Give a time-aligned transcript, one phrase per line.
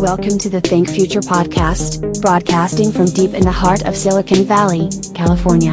[0.00, 4.88] Welcome to the Think Future podcast, broadcasting from deep in the heart of Silicon Valley,
[5.12, 5.72] California.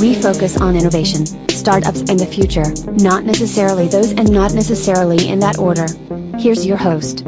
[0.00, 2.64] We focus on innovation, startups, and the future,
[3.04, 5.86] not necessarily those and not necessarily in that order.
[6.38, 7.22] Here's your host.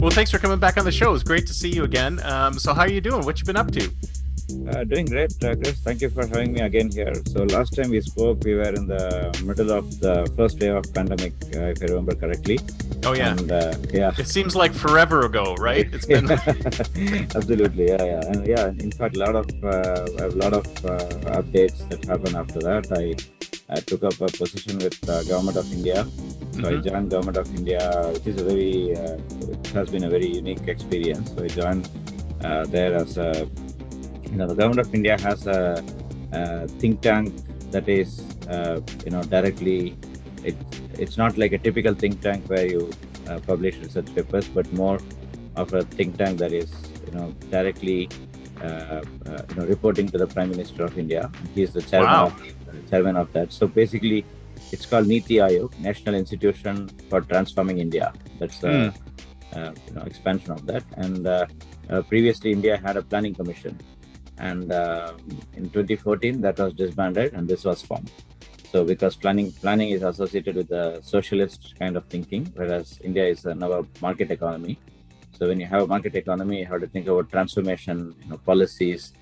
[0.00, 1.14] Well, thanks for coming back on the show.
[1.14, 2.18] It's great to see you again.
[2.24, 3.24] Um, so, how are you doing?
[3.24, 3.88] What you been up to?
[4.48, 5.78] Uh, doing great, uh, Chris.
[5.84, 7.12] Thank you for having me again here.
[7.26, 10.94] So last time we spoke, we were in the middle of the first wave of
[10.94, 12.58] pandemic, uh, if I remember correctly.
[13.04, 14.12] Oh yeah, and, uh, yeah.
[14.16, 15.86] It seems like forever ago, right?
[15.92, 16.30] It's been
[17.36, 18.68] absolutely, yeah, yeah, and yeah.
[18.68, 20.96] In fact, a lot of uh, a lot of uh,
[21.40, 22.88] updates that happened after that.
[22.90, 23.16] I,
[23.70, 26.04] I took up a position with the government of India.
[26.04, 26.66] So mm-hmm.
[26.66, 30.66] I joined government of India, which is a very, it has been a very unique
[30.68, 31.32] experience.
[31.36, 31.90] So I joined
[32.72, 33.46] there as a
[34.30, 35.82] you know the government of India has a,
[36.32, 37.34] a think tank
[37.70, 39.96] that is uh, you know directly
[40.44, 40.56] it,
[40.98, 42.90] it's not like a typical think tank where you
[43.28, 44.98] uh, publish research papers but more
[45.56, 46.70] of a think tank that is
[47.06, 48.08] you know directly
[48.62, 51.30] uh, uh you know reporting to the prime minister of india.
[51.54, 52.26] He is the chairman wow.
[52.26, 53.52] of chairman of that.
[53.52, 54.24] So basically
[54.72, 58.12] it's called niti aayog national institution for transforming india.
[58.38, 59.76] That's the mm.
[59.86, 60.84] you know expansion of that.
[60.96, 61.46] And uh,
[62.12, 63.78] previously india had a planning commission
[64.38, 65.12] and uh,
[65.56, 68.10] in 2014 that was disbanded and this was formed.
[68.72, 73.44] So because planning planning is associated with the socialist kind of thinking whereas india is
[73.44, 74.78] now a market economy.
[75.32, 78.38] So when you have a market economy you have to think about transformation you know
[78.38, 79.12] policies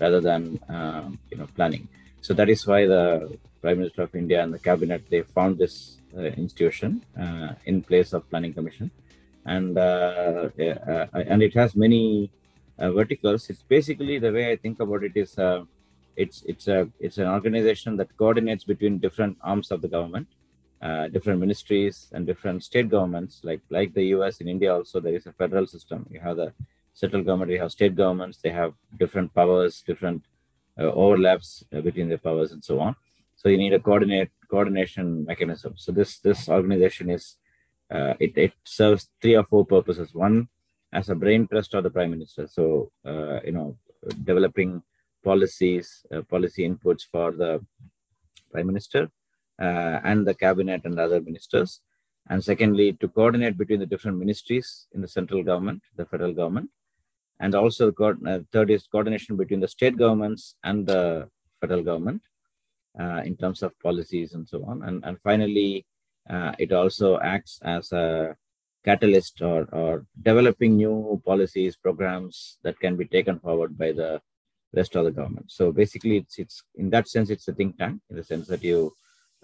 [0.00, 1.88] rather than uh, you know planning.
[2.20, 5.98] So that is why the prime minister of india and the cabinet they found this
[6.16, 8.90] uh, institution uh, in place of planning commission.
[9.44, 12.30] And uh, uh, and it has many
[12.78, 13.48] uh, verticals.
[13.50, 15.64] It's basically the way I think about it is uh,
[16.16, 20.28] it's it's a it's an organization that coordinates between different arms of the government,
[20.82, 23.40] uh, different ministries and different state governments.
[23.42, 24.40] Like like the U.S.
[24.40, 26.06] in India also there is a federal system.
[26.10, 26.52] You have the
[26.94, 28.38] central government, you have state governments.
[28.42, 30.22] They have different powers, different
[30.78, 32.96] uh, overlaps uh, between the powers, and so on.
[33.36, 35.74] So you need a coordinate coordination mechanism.
[35.76, 37.36] So this this organization is
[37.90, 40.14] uh, it, it serves three or four purposes.
[40.14, 40.48] One
[40.98, 42.42] as a brain trust of the prime minister.
[42.56, 43.68] So, uh, you know,
[44.30, 44.70] developing
[45.28, 47.52] policies, uh, policy inputs for the
[48.52, 49.02] prime minister
[49.66, 51.70] uh, and the cabinet and other ministers.
[52.30, 56.70] And secondly, to coordinate between the different ministries in the central government, the federal government.
[57.40, 61.28] And also, uh, third is coordination between the state governments and the
[61.60, 62.22] federal government
[62.98, 64.82] uh, in terms of policies and so on.
[64.86, 65.84] And, and finally,
[66.30, 68.34] uh, it also acts as a
[68.86, 74.20] catalyst or, or developing new policies, programs that can be taken forward by the
[74.74, 75.46] rest of the government.
[75.50, 78.62] So basically, it's it's in that sense, it's a think tank in the sense that
[78.62, 78.92] you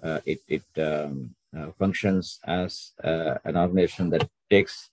[0.03, 4.91] uh, it it um, uh, functions as uh, an organization that takes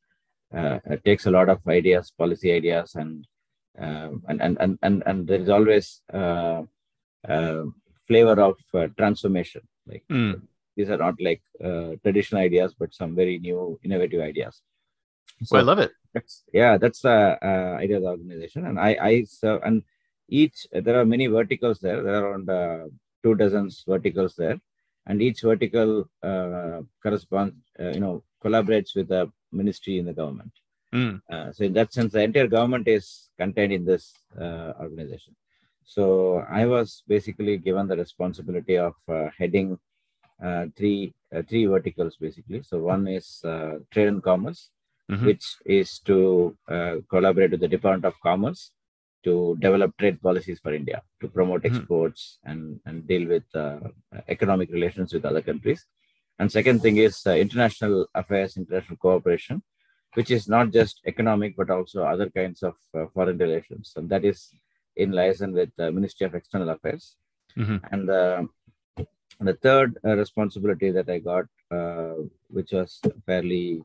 [0.55, 3.27] uh, takes a lot of ideas, policy ideas, and
[3.77, 6.63] um, and, and and and and there is always uh,
[7.27, 7.63] uh,
[8.07, 8.55] flavor of
[8.97, 9.61] transformation.
[9.87, 10.41] Like mm
[10.79, 14.61] these are not like uh, traditional ideas but some very new innovative ideas.
[15.43, 15.91] So well, i love it.
[16.13, 17.17] that's, yeah that's the
[17.49, 18.65] uh, idea of the organization.
[18.69, 19.83] And i i serve and
[20.39, 22.01] each there are many verticals there.
[22.03, 22.85] There are around uh,
[23.23, 24.57] two dozens verticals there.
[25.07, 25.91] And each vertical
[26.29, 30.53] uh, corresponds uh, you know collaborates with the ministry in the government.
[30.99, 31.21] Mm.
[31.33, 33.05] uh, so in that sense the entire government is
[33.41, 34.05] contained in this
[34.43, 35.35] uh, organization.
[35.95, 36.03] So
[36.61, 39.77] i was basically given the responsibility of uh, heading
[40.43, 42.63] uh, three uh, three verticals basically.
[42.63, 44.69] So one is uh, trade and commerce,
[45.11, 45.25] mm-hmm.
[45.25, 46.57] which is to
[47.09, 48.71] collaborate with the Department of Commerce
[49.23, 51.75] to develop trade policies for India, to promote mm-hmm.
[51.75, 53.79] exports and, and deal with uh,
[54.29, 55.85] economic relations with other countries.
[56.39, 59.61] And second thing is uh, international affairs, international cooperation,
[60.13, 64.23] which is not just economic but also other kinds of uh, foreign relations, and that
[64.23, 64.49] is
[64.95, 67.17] in liaison with the Ministry of External Affairs.
[67.57, 67.77] Mm-hmm.
[67.91, 68.09] And
[69.39, 72.15] the third uh, responsibility that I got, uh,
[72.49, 73.81] which was fairly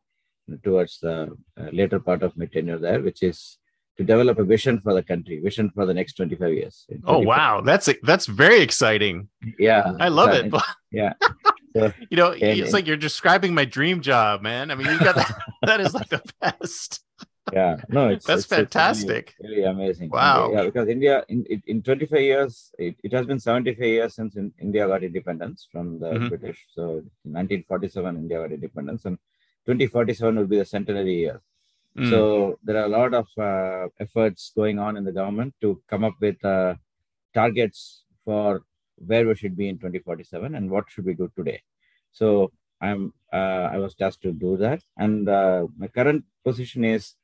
[0.62, 3.58] towards the uh, later part of my tenure there, which is
[3.96, 6.86] to develop a vision for the country, vision for the next 25 years.
[7.04, 9.28] Oh wow, that's that's very exciting.
[9.58, 10.52] Yeah, I love it.
[10.90, 11.14] Yeah.
[11.76, 14.70] So, you know, and, it's like you're describing my dream job, man.
[14.70, 17.02] I mean, you got that, that is like the best.
[17.52, 19.34] Yeah, no, it's that's it's, fantastic.
[19.40, 20.08] Really, really, amazing.
[20.08, 20.50] Wow.
[20.52, 24.52] Yeah, because India in in 25 years, it, it has been 75 years since in,
[24.60, 26.28] India got independence from the mm-hmm.
[26.28, 26.64] British.
[26.74, 29.18] So 1947, India got independence, and
[29.66, 31.42] 2047 will be the centenary year.
[31.98, 32.10] Mm.
[32.10, 36.02] So there are a lot of uh, efforts going on in the government to come
[36.02, 36.74] up with uh,
[37.34, 38.62] targets for
[38.96, 41.62] where we should be in 2047 and what should we do today.
[42.12, 47.14] So I'm uh, I was tasked to do that, and uh, my current position is.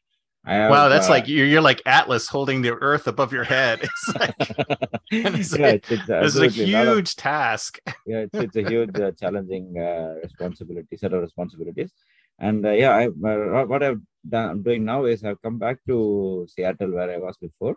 [0.46, 3.80] Have, wow, that's uh, like you're, you're like Atlas holding the Earth above your head.
[3.92, 4.34] It's like,
[5.10, 7.78] it's, yeah, it's, it's, it's a huge of, task.
[8.06, 9.74] Yeah, it's, it's a huge uh, challenging
[10.22, 11.92] responsibility set of responsibilities
[12.40, 15.78] and uh, yeah, I, uh, what I've done, I'm doing now is I've come back
[15.86, 17.76] to Seattle where I was before.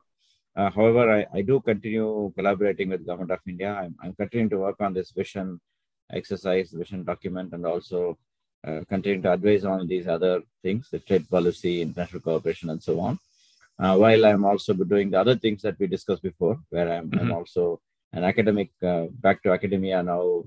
[0.55, 3.73] Uh, however, I, I do continue collaborating with Government of India.
[3.73, 5.59] I'm, I'm continuing to work on this vision
[6.13, 8.17] exercise, vision document, and also
[8.67, 12.99] uh, continuing to advise on these other things, the trade policy, international cooperation, and so
[12.99, 13.19] on.
[13.79, 17.19] Uh, while I'm also doing the other things that we discussed before, where I'm, mm-hmm.
[17.19, 17.81] I'm also
[18.13, 20.43] an academic, uh, back to academia now.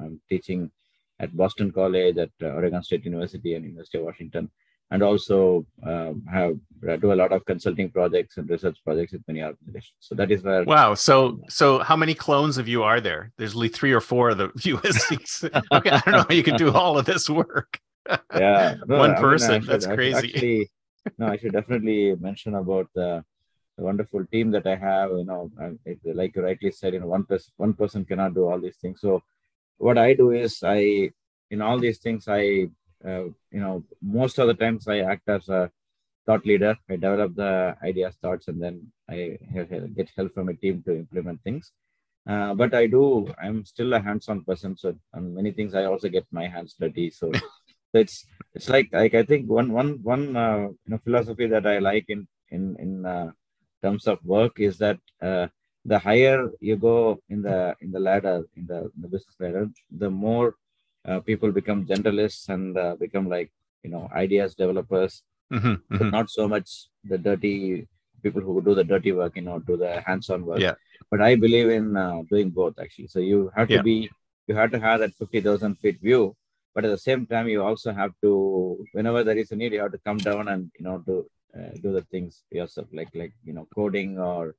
[0.00, 0.70] I'm teaching
[1.20, 4.50] at Boston College, at uh, Oregon State University, and University of Washington,
[4.90, 6.56] and also um, have
[7.00, 9.94] do a lot of consulting projects and research projects with many organizations.
[9.98, 10.64] So that is where.
[10.64, 10.94] Wow.
[10.94, 13.32] So so how many clones of you are there?
[13.36, 15.44] There's only three or four of the USCs.
[15.72, 17.80] okay, I don't know how you can do all of this work.
[18.34, 19.52] Yeah, no, one I person.
[19.52, 20.28] Mean, should, That's crazy.
[20.34, 20.70] Actually,
[21.18, 23.24] no, I should definitely mention about the,
[23.76, 25.10] the wonderful team that I have.
[25.10, 25.50] You know,
[25.84, 28.76] it, like you rightly said, you know, one person one person cannot do all these
[28.76, 29.00] things.
[29.00, 29.22] So
[29.78, 31.10] what I do is I,
[31.50, 32.68] in all these things, I,
[33.04, 35.70] you know, most of the times I act as a
[36.26, 36.76] thought leader.
[36.90, 39.38] I develop the ideas, thoughts, and then I
[39.96, 41.72] get help from a team to implement things.
[42.28, 44.76] Uh, but I do, I'm still a hands-on person.
[44.76, 47.10] So on many things, I also get my hands dirty.
[47.10, 47.40] So, so
[48.04, 51.78] it's it's like like I think one one one uh, you know philosophy that I
[51.78, 53.30] like in in in uh,
[53.82, 55.46] terms of work is that uh,
[55.86, 59.68] the higher you go in the in the ladder in the, in the business ladder
[59.90, 60.56] the more
[61.08, 63.50] uh, people become generalists and uh, become like
[63.82, 65.22] you know ideas developers
[65.52, 66.10] mm-hmm, mm-hmm.
[66.10, 66.68] not so much
[67.04, 67.86] the dirty
[68.22, 70.74] people who do the dirty work you know do the hands-on work yeah
[71.10, 73.88] but i believe in uh, doing both actually so you have to yeah.
[73.90, 74.10] be
[74.48, 76.34] you have to have that 50000 feet view
[76.74, 78.32] but at the same time you also have to
[78.92, 81.16] whenever there is a need you have to come down and you know do
[81.56, 84.54] uh, do the things yourself like like you know coding or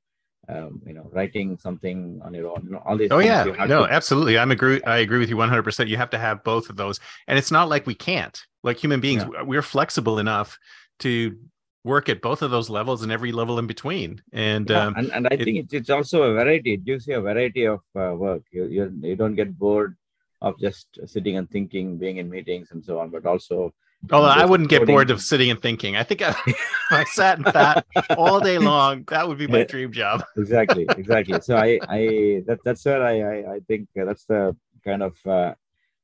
[0.50, 3.10] um, you know, writing something on your own, you know, all these.
[3.10, 3.92] Oh yeah, no, to...
[3.92, 4.38] absolutely.
[4.38, 4.82] I'm agree.
[4.82, 5.62] I agree with you 100.
[5.62, 6.98] percent You have to have both of those,
[7.28, 8.40] and it's not like we can't.
[8.62, 9.42] Like human beings, yeah.
[9.42, 10.58] we're flexible enough
[11.00, 11.38] to
[11.84, 14.22] work at both of those levels and every level in between.
[14.32, 16.74] And yeah, um, and, and I it, think it's, it's also a variety.
[16.74, 18.42] It gives you a variety of uh, work.
[18.50, 19.96] You, you you don't get bored
[20.42, 23.72] of just sitting and thinking, being in meetings and so on, but also
[24.10, 25.96] Although I wouldn't get bored of sitting and thinking.
[25.96, 26.34] I think I,
[26.90, 27.86] I sat and thought
[28.16, 30.24] all day long, that would be my dream job.
[30.36, 31.40] exactly, exactly.
[31.40, 35.54] So I, I that, that's where I, I, I think that's the kind of uh,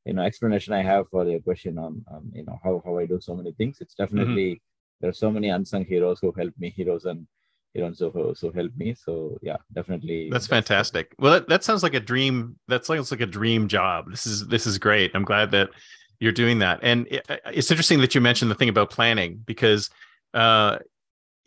[0.05, 3.07] you know explanation I have for the question on, on you know how, how I
[3.07, 3.79] do so many things.
[3.81, 5.01] It's definitely mm-hmm.
[5.01, 7.27] there are so many unsung heroes who help me, heroes and
[7.73, 8.95] heroes who so help me.
[8.95, 10.29] So yeah, definitely.
[10.31, 11.15] That's fantastic.
[11.19, 12.59] Well, that, that sounds like a dream.
[12.69, 14.11] That sounds like a dream job.
[14.11, 15.13] This is this is great.
[15.15, 15.71] I'm glad that
[16.21, 16.81] you're doing that.
[16.83, 19.91] And it, it's interesting that you mentioned the thing about planning because
[20.35, 20.79] uh,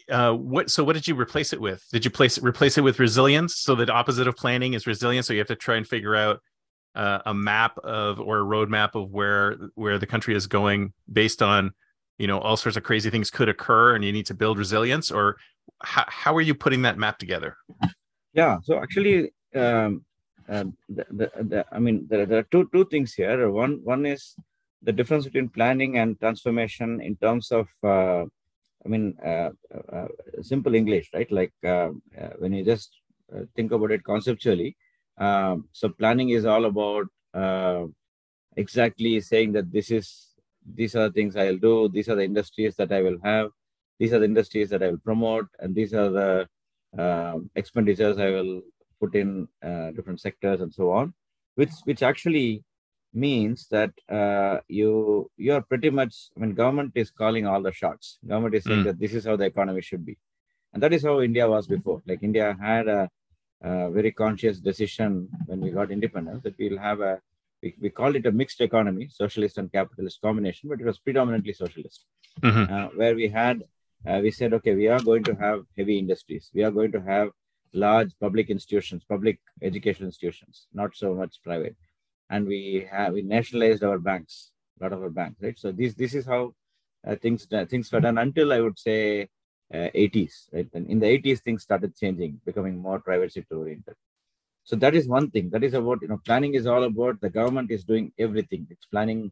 [0.09, 1.83] uh, what so what did you replace it with?
[1.91, 5.33] Did you place replace it with resilience so the opposite of planning is resilience so
[5.33, 6.41] you have to try and figure out
[6.95, 11.41] uh, a map of or a roadmap of where where the country is going based
[11.41, 11.71] on
[12.17, 15.11] you know all sorts of crazy things could occur and you need to build resilience
[15.11, 15.37] or
[15.81, 17.55] how, how are you putting that map together?
[18.33, 18.57] Yeah.
[18.63, 20.03] So actually um,
[20.49, 23.49] uh, the, the, the, i mean there, there are two two things here.
[23.51, 24.35] One one is
[24.81, 28.23] the difference between planning and transformation in terms of uh,
[28.85, 29.49] i mean uh,
[29.91, 30.07] uh,
[30.41, 31.31] simple english right?
[31.31, 32.89] Like uh, uh, when you just
[33.33, 34.75] uh, think about it conceptually
[35.17, 37.07] um, so planning is all about
[38.55, 40.35] exactly saying that this is
[40.75, 43.49] these are the things i'll do these are the industries that i will have
[43.99, 46.47] these are the industries that i will promote and these are the
[47.55, 48.61] expenditures i will
[48.99, 49.47] put in
[49.95, 51.13] different sectors and so on
[51.55, 52.63] which which actually
[53.13, 57.71] means that uh, you you are pretty much i mean government is calling all the
[57.71, 58.85] shots government is saying mm.
[58.85, 60.17] that this is how the economy should be
[60.73, 63.09] and that is how india was before like india had a,
[63.63, 67.19] a very conscious decision when we got independence that we'll have a
[67.63, 71.53] we, we called it a mixed economy socialist and capitalist combination but it was predominantly
[71.53, 72.05] socialist
[72.41, 72.71] mm-hmm.
[72.73, 73.63] uh, where we had
[74.07, 76.49] uh, we said, okay, we are going to have heavy industries.
[76.53, 77.29] We are going to have
[77.73, 81.75] large public institutions, public educational institutions, not so much private.
[82.29, 85.57] And we have we nationalized our banks, a lot of our banks, right?
[85.57, 86.53] So this this is how
[87.07, 89.29] uh, things uh, things were done until I would say
[89.73, 90.49] uh, 80s.
[90.53, 90.67] Right?
[90.73, 93.95] And in the 80s, things started changing, becoming more private sector oriented.
[94.63, 95.49] So that is one thing.
[95.49, 98.67] That is about you know planning is all about the government is doing everything.
[98.69, 99.31] It's planning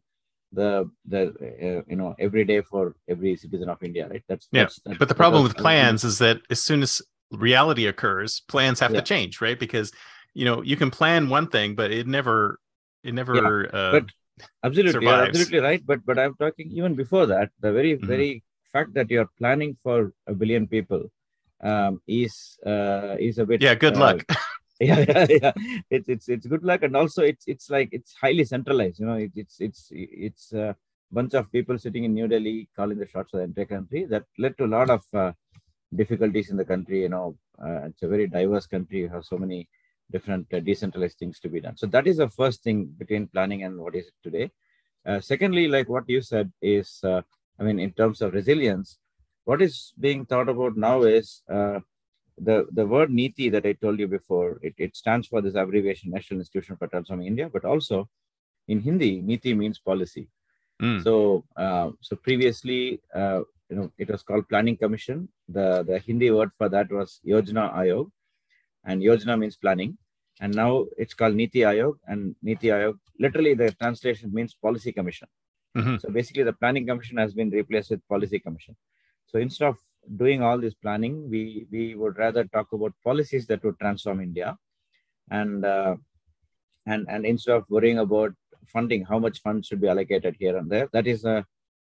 [0.51, 4.23] the the uh, you know every day for every citizen of India, right?
[4.27, 4.63] That's yeah.
[4.63, 7.01] That's, that's, but the problem with plans is that as soon as
[7.31, 9.01] reality occurs, plans have yeah.
[9.01, 9.59] to change, right?
[9.59, 9.91] Because
[10.33, 12.59] you know you can plan one thing, but it never
[13.07, 13.35] it never.
[13.35, 13.79] Yeah.
[13.79, 14.05] Uh, but
[14.63, 15.83] absolutely, you're absolutely right.
[15.85, 17.51] But but I'm talking even before that.
[17.59, 18.07] The very mm-hmm.
[18.07, 21.09] very fact that you're planning for a billion people
[21.61, 23.61] um, is uh, is a bit.
[23.61, 23.75] Yeah.
[23.75, 24.25] Good uh, luck.
[24.79, 25.53] yeah, yeah, yeah.
[25.89, 28.99] It's it's it's good luck, and also it's it's like it's highly centralized.
[28.99, 30.75] You know, it, it's it's it's a
[31.11, 34.05] bunch of people sitting in New Delhi calling the shots for the entire country.
[34.05, 35.31] That led to a lot of uh,
[35.95, 37.01] difficulties in the country.
[37.01, 38.99] You know, uh, it's a very diverse country.
[38.99, 39.67] You have so many
[40.11, 41.77] different uh, decentralized things to be done.
[41.77, 44.51] So that is the first thing between planning and what is it today.
[45.05, 47.21] Uh, secondly, like what you said is, uh,
[47.59, 48.99] I mean, in terms of resilience,
[49.45, 51.79] what is being thought about now is uh,
[52.37, 56.11] the, the word Niti that I told you before, it, it stands for this abbreviation
[56.11, 58.09] National Institution for Transforming India, but also
[58.67, 60.27] in Hindi, Niti means policy.
[60.81, 61.03] Mm.
[61.03, 65.29] So, uh, so previously, uh, you know, it was called Planning Commission.
[65.47, 68.11] The, the Hindi word for that was Yojana Aayog,
[68.87, 69.97] and Yojana means planning.
[70.39, 75.27] And now it's called Niti Aayog, and Niti Aayog, literally the translation means Policy Commission.
[75.75, 75.97] Mm-hmm.
[75.97, 78.75] So basically, the Planning Commission has been replaced with Policy Commission.
[79.27, 79.77] So instead of
[80.15, 84.57] doing all this planning, we we would rather talk about policies that would transform India,
[85.29, 85.95] and uh,
[86.85, 88.33] and and instead of worrying about
[88.67, 91.45] funding, how much funds should be allocated here and there, that is a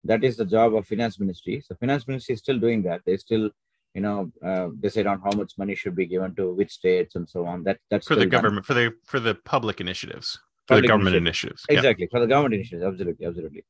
[0.05, 1.61] that is the job of finance ministry.
[1.67, 3.01] So finance ministry is still doing that.
[3.05, 3.51] They still
[3.97, 7.27] you know uh, decide on how much money should be given to which states and
[7.35, 7.65] so on.
[7.67, 8.69] That that's for the government done.
[8.71, 10.29] for the for the public initiatives
[10.67, 11.65] for public the government initiatives.
[11.69, 11.79] initiatives.
[11.79, 12.15] Exactly yeah.
[12.15, 12.85] for the government initiatives.
[12.91, 13.65] Absolutely, absolutely.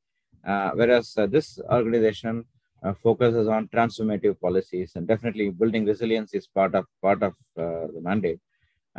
[0.50, 2.44] Uh, whereas uh, this organization
[2.82, 7.32] uh, focuses on transformative policies and definitely building resilience is part of part of
[7.64, 8.40] uh, the mandate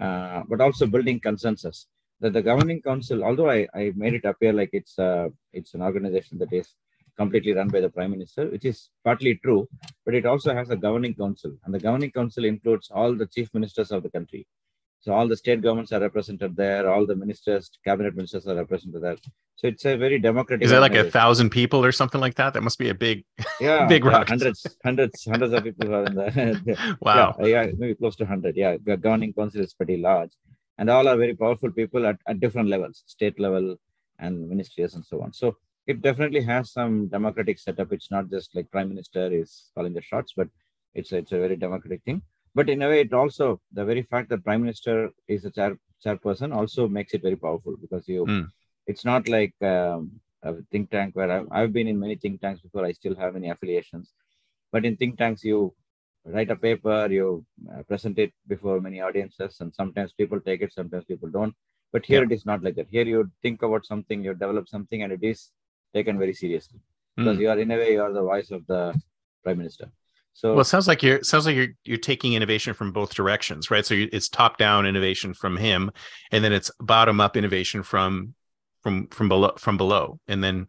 [0.05, 1.87] uh, but also building consensus
[2.21, 5.81] that the governing council although I, I made it appear like it's uh, it's an
[5.89, 6.67] organization that is
[7.17, 9.67] completely run by the prime minister which is partly true
[10.05, 13.49] but it also has a governing council and the governing council includes all the chief
[13.53, 14.45] ministers of the country
[15.07, 16.89] so all the state governments are represented there.
[16.89, 19.15] All the ministers, cabinet ministers are represented there.
[19.55, 20.65] So it's a very democratic.
[20.65, 22.53] Is that like a thousand people or something like that?
[22.53, 23.23] That must be a big,
[23.61, 26.75] yeah, big yeah, hundreds, hundreds, hundreds of people are in there.
[26.99, 27.35] wow.
[27.39, 28.55] Yeah, yeah, maybe close to hundred.
[28.55, 30.31] Yeah, the governing council is pretty large,
[30.77, 33.77] and all are very powerful people at, at different levels, state level
[34.19, 35.31] and ministries and so on.
[35.31, 35.57] So
[35.87, 37.91] it definitely has some democratic setup.
[37.91, 40.47] It's not just like prime minister is calling the shots, but
[40.93, 42.21] it's a, it's a very democratic thing
[42.57, 43.45] but in a way it also
[43.77, 44.95] the very fact that prime minister
[45.27, 48.47] is a chair, chairperson also makes it very powerful because you mm.
[48.91, 50.01] it's not like um,
[50.43, 53.35] a think tank where I've, I've, been in many think tanks before i still have
[53.37, 54.13] many affiliations
[54.71, 55.59] but in think tanks you
[56.25, 60.73] write a paper you uh, present it before many audiences and sometimes people take it
[60.73, 61.55] sometimes people don't
[61.93, 62.29] but here yeah.
[62.29, 65.23] it is not like that here you think about something you develop something and it
[65.33, 65.51] is
[65.93, 66.79] taken very seriously
[67.15, 67.41] because mm.
[67.41, 68.93] you are in a way you are the voice of the
[69.43, 69.89] prime minister
[70.37, 73.71] so well, it sounds like you're sounds like you're you're taking innovation from both directions,
[73.71, 73.83] right?
[73.83, 75.89] So you, it's top down innovation from him,
[76.31, 78.35] and then it's bottom up innovation from
[78.83, 80.67] from from below from below, and then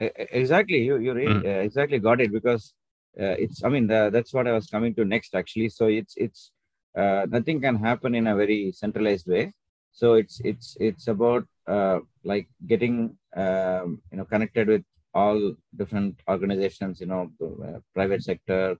[0.00, 1.46] exactly you you really, mm.
[1.46, 2.74] uh, exactly got it because
[3.20, 5.68] uh, it's I mean the, that's what I was coming to next actually.
[5.68, 6.50] So it's it's
[6.98, 9.52] uh, nothing can happen in a very centralized way.
[9.92, 16.14] So it's it's it's about uh, like getting um, you know connected with all different
[16.28, 18.76] organizations, you know, uh, private sector,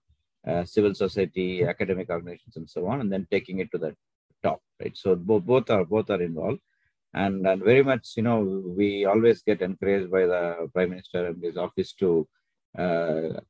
[0.47, 3.95] uh, civil society, academic organizations, and so on, and then taking it to the
[4.43, 4.97] top, right?
[4.97, 6.61] So both both are both are involved,
[7.15, 8.39] and and very much, you know,
[8.81, 12.29] we always get encouraged by the prime minister and his office to
[12.79, 13.41] uh,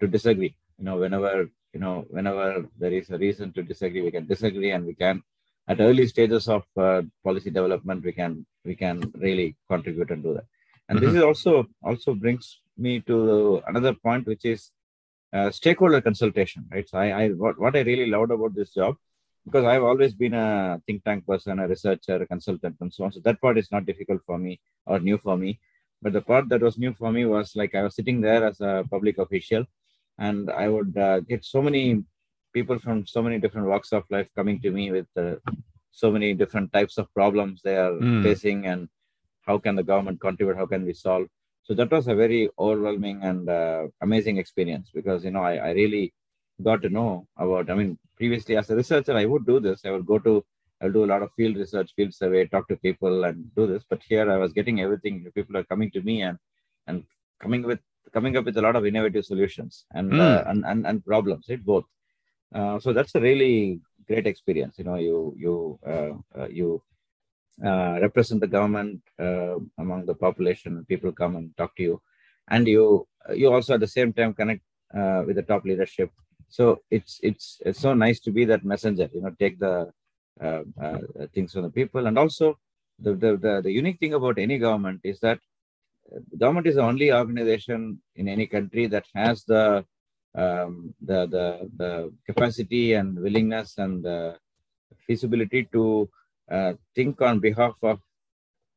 [0.00, 0.54] to disagree.
[0.78, 4.72] You know, whenever you know whenever there is a reason to disagree, we can disagree,
[4.72, 5.22] and we can
[5.68, 10.34] at early stages of uh, policy development, we can we can really contribute and do
[10.34, 10.46] that.
[10.88, 11.06] And mm-hmm.
[11.06, 14.70] this is also also brings me to another point, which is
[15.32, 16.88] uh, stakeholder consultation, right?
[16.88, 18.96] So I, I what, what I really loved about this job,
[19.44, 23.12] because I've always been a think tank person, a researcher, a consultant, and so on.
[23.12, 25.58] So that part is not difficult for me or new for me.
[26.02, 28.60] But the part that was new for me was like I was sitting there as
[28.60, 29.64] a public official,
[30.18, 32.04] and I would uh, get so many
[32.56, 35.34] people from so many different walks of life coming to me with uh,
[36.02, 38.22] so many different types of problems they are mm.
[38.26, 38.88] facing, and
[39.46, 40.56] how can the government contribute?
[40.62, 41.26] How can we solve?
[41.66, 45.70] So that was a very overwhelming and uh, amazing experience because you know I, I
[45.82, 46.04] really
[46.68, 47.10] got to know
[47.44, 47.70] about.
[47.70, 49.80] I mean, previously as a researcher, I would do this.
[49.84, 50.44] I would go to
[50.80, 53.84] I'll do a lot of field research, field survey, talk to people, and do this.
[53.90, 55.14] But here, I was getting everything.
[55.34, 56.38] People are coming to me and
[56.86, 57.04] and
[57.44, 57.80] coming with
[58.16, 60.20] coming up with a lot of innovative solutions and mm.
[60.20, 61.46] uh, and, and and problems.
[61.50, 61.86] Right, both.
[62.54, 64.78] Uh, so that's a really great experience.
[64.78, 66.82] You know, you you uh, uh you
[67.64, 69.02] uh, represent the government
[69.78, 70.84] among the population.
[70.88, 72.02] People come and talk to you,
[72.48, 74.62] and you you also at the same time connect
[75.26, 76.10] with the top leadership.
[76.48, 79.08] So it's it's it's so nice to be that messenger.
[79.12, 79.92] You know, take the
[81.34, 82.06] things from the people.
[82.06, 82.58] And also,
[82.98, 85.38] the, the, the, the, unique thing about any government is that
[86.38, 89.84] government is the only organization in any country that has the
[90.36, 94.36] um, the, the, the capacity and willingness and the
[95.06, 96.08] feasibility to
[96.50, 98.00] uh, think on behalf of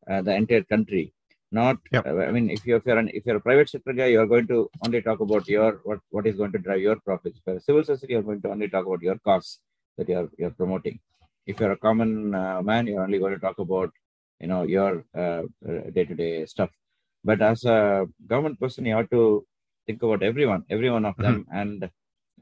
[0.10, 1.14] uh, the entire country.
[1.52, 2.06] Not, yep.
[2.06, 4.28] uh, I mean, if you're if you're, an, if you're a private sector guy, you're
[4.28, 7.40] going to only talk about your what what is going to drive your profits.
[7.48, 9.60] A civil society, you're going to only talk about your costs
[9.98, 11.00] that you're you're promoting
[11.50, 13.92] if you're a common uh, man, you're only going to talk about,
[14.40, 15.42] you know, your uh,
[15.96, 16.70] day-to-day stuff.
[17.24, 19.46] But as a government person, you have to
[19.90, 21.58] think about everyone, every one of them, mm-hmm.
[21.62, 21.90] and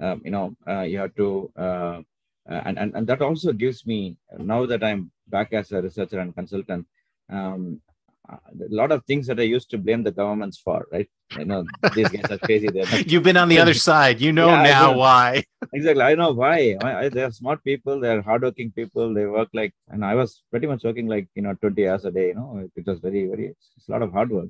[0.04, 2.02] um, you know, uh, you have to, uh,
[2.46, 6.36] and, and and that also gives me now that I'm back as a researcher and
[6.36, 6.86] consultant.
[7.30, 7.82] Um,
[8.30, 8.40] a
[8.82, 11.08] lot of things that I used to blame the governments for, right?
[11.32, 11.64] I know
[11.96, 12.68] these guys are crazy.
[13.12, 14.20] You've been on the other side.
[14.20, 15.44] You know yeah, now why.
[15.74, 16.04] exactly.
[16.04, 16.76] I know why.
[16.84, 18.02] I, I, they're smart people.
[18.02, 19.14] They're hardworking people.
[19.14, 22.12] They work like, and I was pretty much working like, you know, 20 hours a
[22.12, 22.28] day.
[22.30, 24.50] You know, it was very, very, it's a lot of hard work.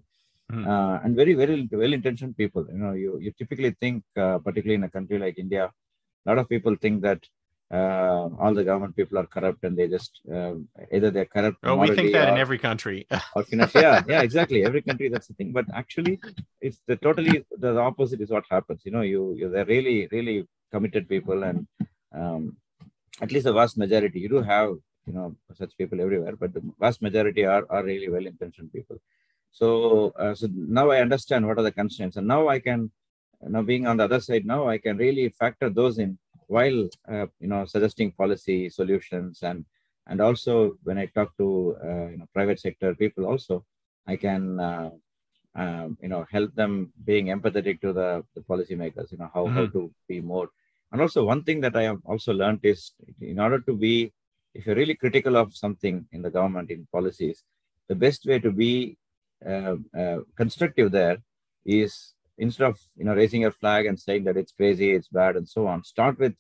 [0.51, 0.65] Mm.
[0.65, 2.65] Uh, and very, very well-intentioned people.
[2.71, 5.65] You know, you, you typically think, uh, particularly in a country like India,
[6.25, 7.19] a lot of people think that
[7.69, 10.53] uh, all the government people are corrupt and they just uh,
[10.93, 11.57] either they're corrupt.
[11.63, 13.05] Oh, we think that or, in every country.
[13.35, 14.63] or yeah, yeah, exactly.
[14.63, 15.51] Every country that's the thing.
[15.51, 16.19] But actually,
[16.61, 18.81] it's the totally the opposite is what happens.
[18.85, 21.67] You know, you you they're really really committed people, and
[22.13, 22.55] um,
[23.21, 24.21] at least the vast majority.
[24.21, 24.69] You do have
[25.05, 28.97] you know such people everywhere, but the vast majority are are really well intentioned people.
[29.51, 32.91] So uh, so now I understand what are the constraints, and now I can
[33.41, 36.17] now being on the other side now I can really factor those in
[36.47, 39.43] while uh, you know suggesting policy solutions.
[39.43, 39.65] And
[40.07, 43.65] and also when I talk to uh, you know private sector people also
[44.07, 44.89] I can uh,
[45.55, 49.55] um, you know help them being empathetic to the, the policymakers you know how, mm-hmm.
[49.55, 50.49] how to be more.
[50.91, 54.13] And also one thing that I have also learned is in order to be
[54.53, 57.43] if you're really critical of something in the government in policies
[57.89, 58.97] the best way to be
[60.35, 61.17] constructive there
[61.65, 65.35] is instead of you know raising your flag and saying that it's crazy it's bad
[65.35, 66.33] and so on start with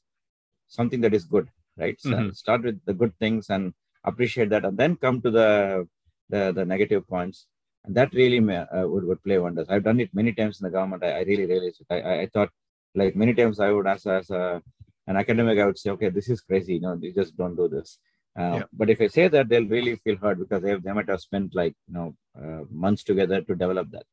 [0.67, 2.29] something that is good right so mm-hmm.
[2.31, 5.87] start with the good things and appreciate that and then come to the
[6.29, 7.47] the, the negative points
[7.85, 10.65] and that really may, uh, would, would play wonders i've done it many times in
[10.65, 11.93] the government i, I really realized it.
[11.93, 12.49] I, I thought
[12.95, 14.61] like many times i would as, as a,
[15.07, 17.67] an academic i would say okay this is crazy you know you just don't do
[17.67, 17.99] this
[18.37, 18.63] uh, yeah.
[18.71, 21.55] But if I say that, they'll really feel hurt because they, they might have spent
[21.55, 24.05] like you know uh, months together to develop that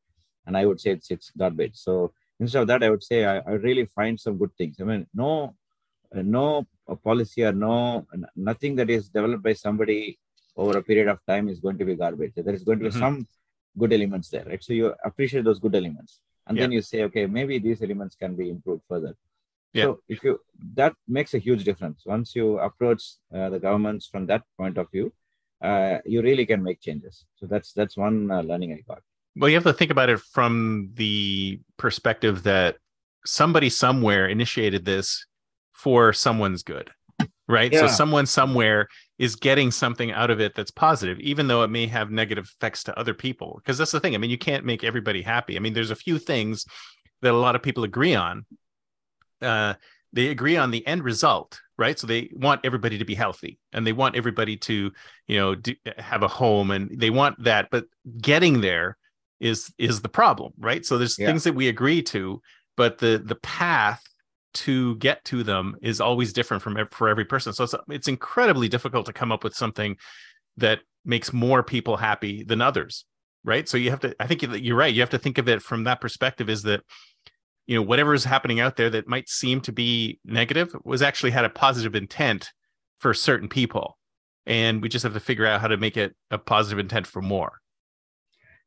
[0.45, 1.75] and I would say it's it's garbage.
[1.75, 4.77] So instead of that, I would say I, I really find some good things.
[4.79, 5.55] I mean, no,
[6.13, 6.67] no
[7.03, 10.19] policy or no nothing that is developed by somebody
[10.55, 12.33] over a period of time is going to be garbage.
[12.35, 12.99] There is going to be mm-hmm.
[12.99, 13.27] some
[13.77, 14.63] good elements there, right?
[14.63, 16.63] So you appreciate those good elements, and yeah.
[16.63, 19.15] then you say, okay, maybe these elements can be improved further.
[19.73, 19.83] Yeah.
[19.83, 20.39] So if you
[20.75, 22.03] that makes a huge difference.
[22.05, 25.11] Once you approach uh, the governments from that point of view,
[25.61, 27.25] uh, you really can make changes.
[27.35, 29.01] So that's that's one uh, learning I got.
[29.35, 32.77] Well, you have to think about it from the perspective that
[33.25, 35.25] somebody somewhere initiated this
[35.73, 36.89] for someone's good,
[37.47, 37.71] right?
[37.71, 37.81] Yeah.
[37.81, 38.87] So someone somewhere
[39.17, 42.83] is getting something out of it that's positive, even though it may have negative effects
[42.85, 43.55] to other people.
[43.57, 44.15] Because that's the thing.
[44.15, 45.57] I mean, you can't make everybody happy.
[45.57, 46.65] I mean, there's a few things
[47.21, 48.45] that a lot of people agree on.
[49.41, 49.73] Uh,
[50.15, 51.99] they agree on the end result, right?
[51.99, 54.91] So they want everybody to be healthy and they want everybody to,
[55.27, 57.67] you know, do, have a home and they want that.
[57.69, 57.85] But
[58.19, 58.97] getting there
[59.39, 61.27] is is the problem right so there's yeah.
[61.27, 62.41] things that we agree to
[62.77, 64.01] but the the path
[64.53, 68.69] to get to them is always different from for every person so it's, it's incredibly
[68.69, 69.97] difficult to come up with something
[70.57, 73.05] that makes more people happy than others
[73.43, 75.61] right so you have to i think you're right you have to think of it
[75.61, 76.81] from that perspective is that
[77.67, 81.31] you know whatever is happening out there that might seem to be negative was actually
[81.31, 82.51] had a positive intent
[82.99, 83.97] for certain people
[84.45, 87.21] and we just have to figure out how to make it a positive intent for
[87.21, 87.59] more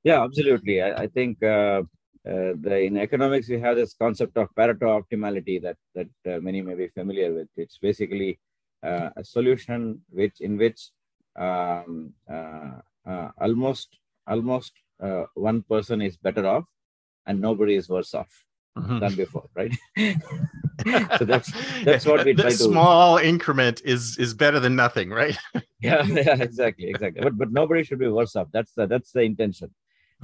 [0.05, 0.81] yeah, absolutely.
[0.81, 1.83] I, I think uh,
[2.27, 6.63] uh, the, in economics we have this concept of Pareto optimality that that uh, many
[6.63, 7.49] may be familiar with.
[7.57, 8.39] It's basically
[8.83, 10.91] uh, a solution which in which
[11.37, 14.73] um, uh, uh, almost almost
[15.35, 16.65] one person is better off
[17.27, 18.45] and nobody is worse off
[18.79, 19.01] Mhm.
[19.01, 19.73] than before, right?
[21.19, 21.51] so that's
[21.85, 22.65] that's what we try to do.
[22.71, 25.37] small increment is is better than nothing, right?
[25.81, 29.23] yeah, yeah exactly exactly but but nobody should be worse off that's the that's the
[29.33, 29.71] intention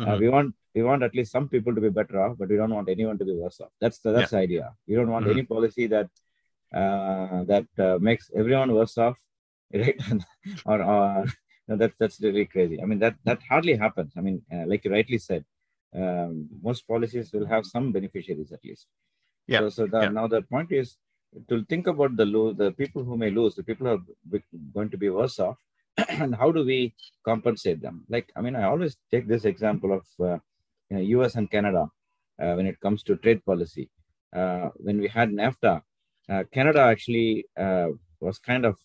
[0.00, 0.20] uh, Mhm.
[0.22, 2.74] we want we want at least some people to be better off but we don't
[2.78, 5.34] want anyone to be worse off that's the that's the idea we don't want Mhm.
[5.34, 6.08] any policy that
[6.80, 9.16] uh, that uh, makes everyone worse off
[9.82, 10.00] right
[10.70, 11.24] or, or
[11.68, 14.82] no, that's that's really crazy i mean that that hardly happens i mean uh, like
[14.84, 15.44] you rightly said
[15.94, 18.86] um, most policies will have some beneficiaries at least
[19.46, 20.08] Yeah, so, so the, yeah.
[20.08, 20.96] now the point is
[21.48, 24.90] to think about the lose, the people who may lose, the people who are going
[24.90, 25.58] to be worse off,
[26.08, 28.04] and how do we compensate them?
[28.08, 30.38] Like, I mean, I always take this example of uh,
[30.88, 31.34] you know, U.S.
[31.34, 31.88] and Canada
[32.40, 33.90] uh, when it comes to trade policy.
[34.34, 35.82] Uh, when we had NAFTA,
[36.28, 37.88] uh, Canada actually uh,
[38.20, 38.76] was kind of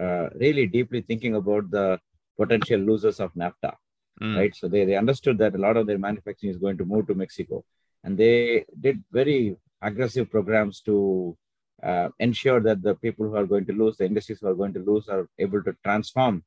[0.00, 1.98] uh, really deeply thinking about the
[2.38, 3.74] potential losers of NAFTA
[4.22, 4.36] Mm.
[4.36, 4.54] right?
[4.56, 7.14] So they, they understood that a lot of their manufacturing is going to move to
[7.14, 7.64] Mexico.
[8.04, 11.36] And they did very aggressive programs to
[11.82, 14.72] uh, ensure that the people who are going to lose, the industries who are going
[14.72, 16.42] to lose, are able to transform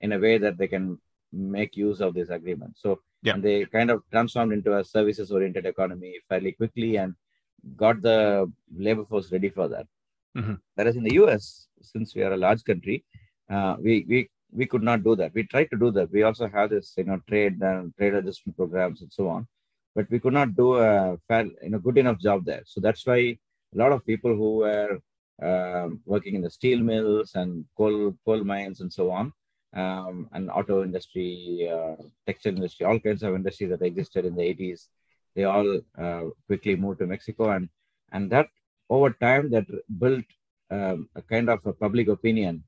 [0.00, 0.98] in a way that they can
[1.32, 2.76] make use of this agreement.
[2.76, 3.38] So Yeah.
[3.38, 7.14] they kind of transformed into a services oriented economy fairly quickly and
[7.76, 8.50] got the
[8.86, 9.86] labor force ready for that.
[10.36, 10.60] Mhm.
[10.74, 13.04] Whereas in the US, since we are a large country,
[13.48, 14.18] uh, we, we
[14.56, 15.34] we could not do that.
[15.34, 16.10] We tried to do that.
[16.10, 19.46] We also have this, you know, trade and trade adjustment programs and so on,
[19.94, 22.62] but we could not do a fair, you know, good enough job there.
[22.66, 23.18] So that's why
[23.74, 24.98] a lot of people who were
[25.42, 29.32] um, working in the steel mills and coal coal mines and so on,
[29.74, 34.42] um, and auto industry, uh, textile industry, all kinds of industries that existed in the
[34.42, 34.88] 80s,
[35.34, 37.68] they all uh, quickly moved to Mexico, and
[38.12, 38.48] and that
[38.88, 39.66] over time that
[39.98, 40.24] built
[40.70, 42.64] um, a kind of a public opinion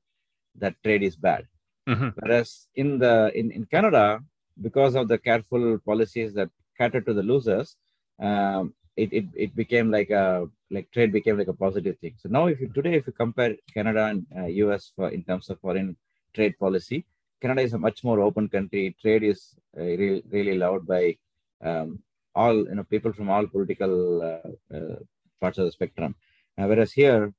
[0.55, 1.47] that trade is bad.
[1.87, 2.13] Mhm.
[2.15, 4.21] Whereas in the in, in Canada,
[4.61, 7.75] because of the careful policies that cater to the losers,
[8.19, 12.15] um, it, it it became like a like trade became like a positive thing.
[12.17, 15.49] So now, if you today if you compare Canada and uh, US for, in terms
[15.49, 15.95] of foreign
[16.33, 17.05] trade policy,
[17.41, 18.95] Canada is a much more open country.
[19.01, 21.17] Trade is uh, really really allowed by
[21.63, 21.99] um,
[22.35, 24.95] all you know people from all political uh, uh,
[25.41, 26.15] parts of the spectrum.
[26.57, 27.33] Uh, whereas here,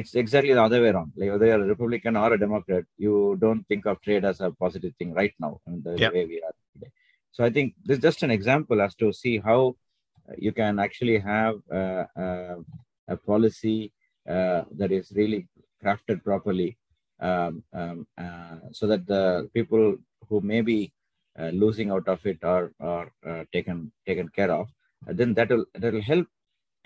[0.00, 1.12] it's exactly the other way around.
[1.16, 4.50] Like whether you're a Republican or a Democrat, you don't think of trade as a
[4.64, 6.10] positive thing right now in the Yeah.
[6.14, 6.90] way we are today.
[7.36, 9.60] So I think this is just an example as to see how
[10.28, 12.56] uh, you can actually have uh, uh,
[13.14, 13.78] a policy
[14.34, 15.40] uh, that is really
[15.82, 16.70] crafted properly,
[17.28, 18.06] um, um,
[18.78, 19.24] so that the
[19.56, 19.84] people
[20.28, 20.92] who may be
[21.40, 24.66] uh, losing out of it are are uh, taken taken care of.
[25.20, 26.26] Then that will that will help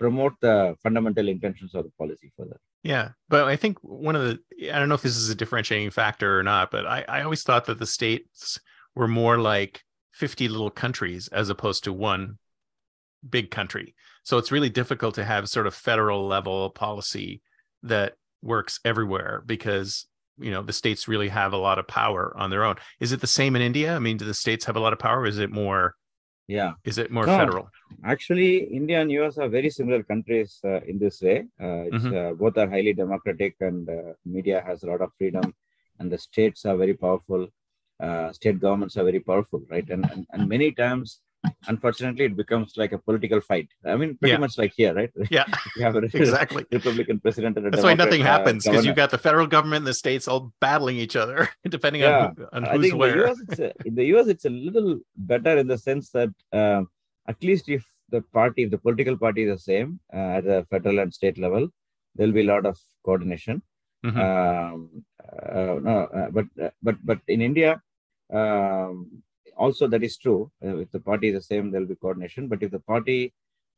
[0.03, 2.59] promote the fundamental intentions of the policy further.
[2.83, 4.39] Yeah, but I think one of the
[4.73, 7.43] I don't know if this is a differentiating factor or not, but I, I always
[7.43, 8.59] thought that the states
[8.95, 12.37] were more like 50 little countries as opposed to one
[13.27, 13.95] big country.
[14.23, 17.41] So it's really difficult to have sort of federal level policy
[17.83, 20.07] that works everywhere because
[20.39, 22.75] you know the states really have a lot of power on their own.
[22.99, 23.95] Is it the same in India?
[23.95, 25.25] I mean, do the states have a lot of power?
[25.27, 25.95] Is it more
[26.47, 26.73] Yeah.
[26.83, 27.37] is it more No.
[27.37, 27.69] federal?
[28.03, 31.37] Actually, India and US are very similar countries uh, in this way.
[31.59, 32.13] Uh, it's, Mhm.
[32.19, 35.53] uh, both are highly democratic, and uh, media has a lot of freedom,
[35.99, 37.47] and the states are very powerful.
[37.99, 39.87] Uh, state governments are very powerful, right?
[39.89, 41.21] And, and and many times,
[41.67, 43.67] unfortunately, it becomes like a political fight.
[43.85, 44.37] I mean, pretty Yeah.
[44.39, 45.11] much like here, right?
[45.29, 46.65] Yeah, you have a exactly.
[46.71, 48.87] Republican president and a That's why nothing uh, happens because governor.
[48.89, 52.27] you've got the federal government and the states all battling each other, depending Yeah.
[52.27, 53.27] on, who, on I who's think in the where.
[53.27, 56.89] US, it's a, in the US, it's a little better in the sense that um,
[57.27, 60.65] at least if the party, if the political party is the same uh, at the
[60.69, 61.69] federal and state level,
[62.15, 63.61] there'll be a lot of coordination.
[64.05, 64.17] Mhm.
[64.17, 67.79] Um, uh, no, uh, but uh, but but in India,
[68.33, 69.23] um,
[69.57, 70.51] also that is true.
[70.63, 72.47] Uh, if the party is the same, there'll be coordination.
[72.47, 73.33] But if the party,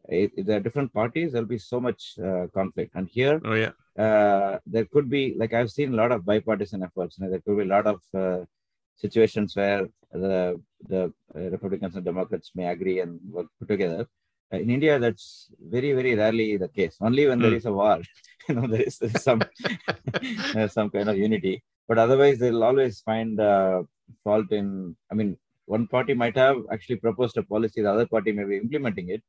[0.09, 2.91] if, there are different parties, there'll be so much uh, conflict.
[2.95, 6.83] And here, Oh yeah, uh, there could be like I've seen a lot of bipartisan
[6.83, 7.17] efforts.
[7.17, 8.45] You know, there could be a lot of uh,
[8.95, 14.07] situations where the the uh, Republicans and Democrats may agree and work together.
[14.53, 16.97] Uh, in India, that's very very rarely the case.
[17.01, 17.57] Only when there Hmm.
[17.57, 17.99] is a war,
[18.49, 19.41] you know, there is, some
[20.69, 21.63] some kind of unity.
[21.87, 23.83] But otherwise, they'll always find uh,
[24.23, 24.95] fault in.
[25.11, 28.57] I mean, one party might have actually proposed a policy, the other party may be
[28.57, 29.23] implementing it.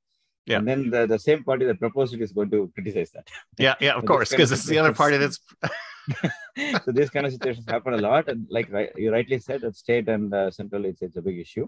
[0.47, 0.59] Yeah.
[0.59, 3.27] And then the, the same party that proposed it is going to criticize that.
[3.59, 3.94] yeah, yeah.
[3.94, 5.40] Of this course, because it's the other party that's
[6.85, 9.75] so these kind of situations happen a lot and like right, you rightly said at
[9.75, 11.66] state and uh, central it's, it's a big issue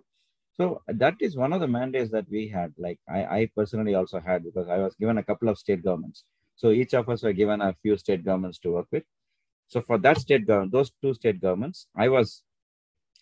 [0.57, 4.21] so that is one of the mandates that we had like I, I personally also
[4.21, 6.25] had because i was given a couple of state governments
[6.55, 9.05] so each of us were given a few state governments to work with
[9.69, 12.43] so for that state government those two state governments i was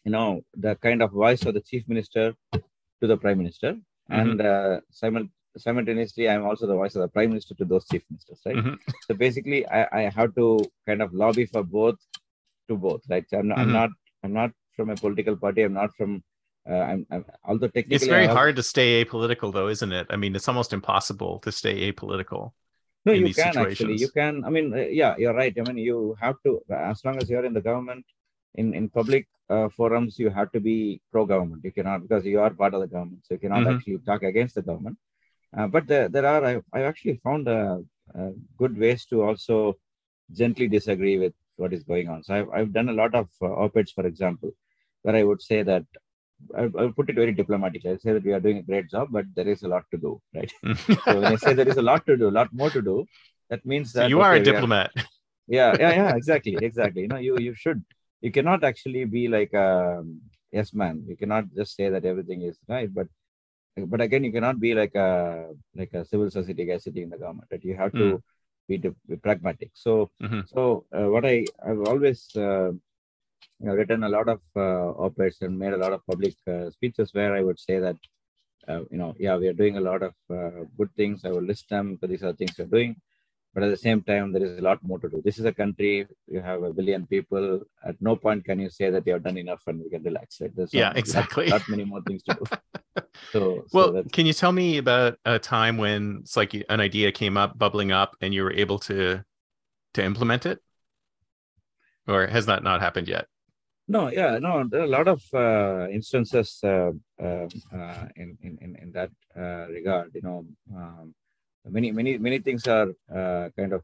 [0.05, 3.73] you know the kind of voice of the chief minister to the prime minister,
[4.11, 4.21] Mm-hmm.
[4.21, 8.03] and uh, simul- simultaneously, I'm also the voice of the prime minister to those chief
[8.11, 8.57] ministers, right?
[8.57, 8.77] Mhm.
[9.07, 10.47] So basically, I, I have to
[10.87, 11.97] kind of lobby for both
[12.69, 13.25] to both, right?
[13.31, 13.63] So I'm not, Mhm.
[13.63, 13.91] I'm not,
[14.23, 15.63] I'm not from a political party.
[15.63, 16.23] I'm not from.
[16.69, 20.07] Uh, I'm, I'm although technically It's very have- hard to stay apolitical, though, isn't it?
[20.11, 22.53] I mean, it's almost impossible to stay apolitical.
[23.07, 23.75] No, in you these can actually.
[23.75, 24.01] situations.
[24.03, 24.45] You can.
[24.45, 25.55] I mean, uh, yeah, you're right.
[25.59, 28.05] I mean, you have to, as long as you're in the government,
[28.55, 31.63] in in public uh, forums, you have to be pro-government.
[31.65, 33.73] You cannot because you are part of the government, so you cannot Mhm.
[33.75, 34.99] actually talk against the government.
[35.57, 36.45] Uh, but there, there are.
[36.53, 37.79] I, I actually found uh,
[38.59, 39.77] good ways to also
[40.33, 42.23] gently disagree with what is going on.
[42.25, 44.51] So I've I've done a lot of uh, op-eds, for example,
[45.03, 45.85] where I would say that.
[46.55, 47.91] I, would put it very diplomatically.
[47.93, 49.97] I say that we are doing a great job, but there is a lot to
[49.97, 50.53] do, right?
[51.05, 53.07] So when I say there is a lot to do, a lot more to do,
[53.51, 54.91] that means So that you are a okay, we diplomat.
[55.49, 57.03] yeah, yeah, yeah, exactly, exactly.
[57.03, 57.83] You know, you you should.
[58.25, 59.69] You cannot actually be like a
[60.59, 61.05] yes man.
[61.11, 63.09] You cannot just say that everything is right, but
[63.93, 65.11] but again, you cannot be like a
[65.81, 67.49] like a civil society guy sitting in the government.
[67.51, 68.23] That you have to
[68.69, 69.71] be, be pragmatic.
[69.85, 69.93] So
[70.27, 70.43] Mhm.
[70.55, 70.61] so
[70.97, 72.71] uh, what I I've always uh,
[73.61, 76.71] you know, written a lot of uh, op-eds and made a lot of public uh,
[76.77, 77.99] speeches where I would say that
[78.69, 81.25] uh, you know yeah we are doing a lot of uh, good things.
[81.25, 82.97] I will list them because these are things we're doing.
[83.55, 85.23] But at the same time, there is a lot more to do.
[85.25, 87.61] This is a country, you have a billion people.
[87.87, 90.41] At no point can you say that you have done enough and we can relax.
[90.41, 90.55] Right?
[90.57, 91.47] There's Yeah, lot- exactly.
[91.49, 92.45] Lot, many more things to do.
[93.33, 96.81] So, so Well, that's, can you tell me about a time when it's like an
[96.81, 99.25] idea came up, bubbling up, and you were able to
[99.95, 100.59] to implement it,
[102.07, 103.27] or has that not happened yet?
[103.87, 108.59] No, yeah, no, there are a lot of uh, instances uh, uh, uh, in, in
[108.61, 110.11] in in that uh, regard.
[110.15, 111.15] You know, um,
[111.65, 113.83] many many many things are uh, kind of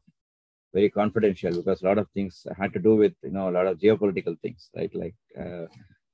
[0.73, 3.67] very confidential because a lot of things had to do with you know a lot
[3.67, 4.93] of geopolitical things, right?
[4.95, 5.65] Like uh,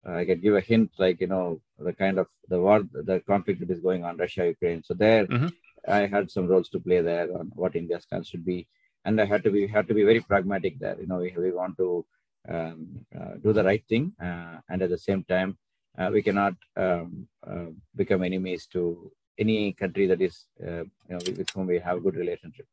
[0.06, 3.60] I can give a hint, like you know the kind of the war, the conflict
[3.62, 4.84] that is going on Russia Ukraine.
[4.84, 5.51] So there, Mhm.
[5.88, 8.67] I had some roles to play there on what India's stance should be,
[9.06, 10.99] and I had to be had to be very pragmatic there.
[10.99, 12.06] You know, we we want to
[12.49, 15.58] um, uh, do the right thing, uh, and at the same time,
[15.97, 21.19] uh, we cannot um, uh, become enemies to any country that is, uh, you know,
[21.26, 22.65] with, with whom we have a good relationship.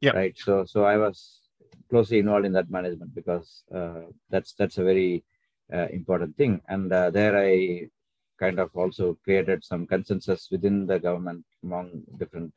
[0.00, 0.12] Yeah.
[0.12, 0.36] Right.
[0.38, 1.40] So, so I was
[1.90, 5.24] closely involved in that management because uh, that's that's a very
[5.72, 7.88] uh, important thing, and uh, there I
[8.38, 12.52] kind of also created some consensus within the government among different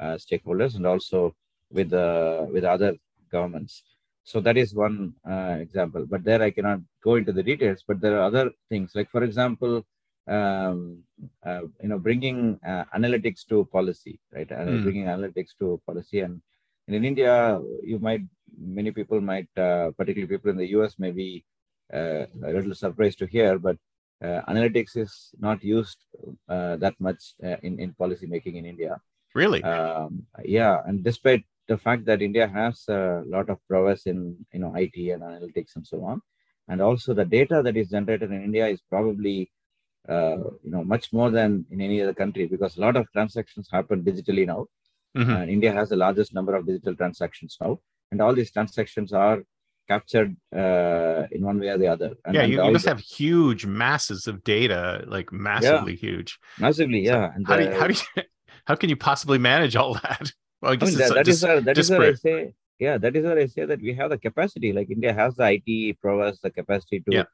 [0.00, 1.34] uh, stakeholders and also
[1.70, 2.96] with uh, with other
[3.30, 3.82] governments.
[4.24, 7.84] So that is one uh, example, but there I cannot go into the details.
[7.86, 9.84] But there are other things, like for example,
[10.28, 11.02] um,
[11.44, 14.50] uh, you know, bringing uh, analytics to policy, right?
[14.50, 14.82] Uh, Hmm.
[14.82, 16.40] Bringing analytics to policy, and,
[16.86, 18.22] and in India, you might
[18.58, 21.44] many people might, uh, particularly people in the US, may be
[21.92, 23.76] uh, a little surprised to hear, but
[24.22, 25.98] uh, analytics is not used
[26.48, 29.00] uh, that much uh, in in policy making in India.
[29.34, 29.62] Really?
[29.62, 34.60] Um, yeah, and despite the fact that India has a lot of prowess in you
[34.60, 36.20] know IT and analytics and so on,
[36.68, 39.50] and also the data that is generated in India is probably
[40.08, 43.68] uh, you know much more than in any other country because a lot of transactions
[43.70, 44.66] happen digitally now,
[45.16, 45.42] Mhm.
[45.42, 49.42] and India has the largest number of digital transactions now, and all these transactions are
[49.88, 52.10] captured uh, in one way or the other.
[52.24, 56.38] And, yeah, and you, you must the- have huge masses of data, like massively huge.
[56.58, 57.32] massively, yeah.
[57.34, 58.22] and How do you, how do you,
[58.66, 60.32] how can you possibly manage all that?
[60.62, 62.52] Well, I I guess mean, that, that is just- where, that is where I say,
[62.78, 64.74] yeah, that is where I say that we have the capacity.
[64.74, 67.24] Like India has the IT prowess, the capacity to Yeah.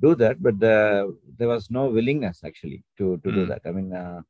[0.00, 3.48] Do that, but the, there was no willingness actually to to do Mm.
[3.50, 3.62] that.
[3.68, 4.20] I mean, uh,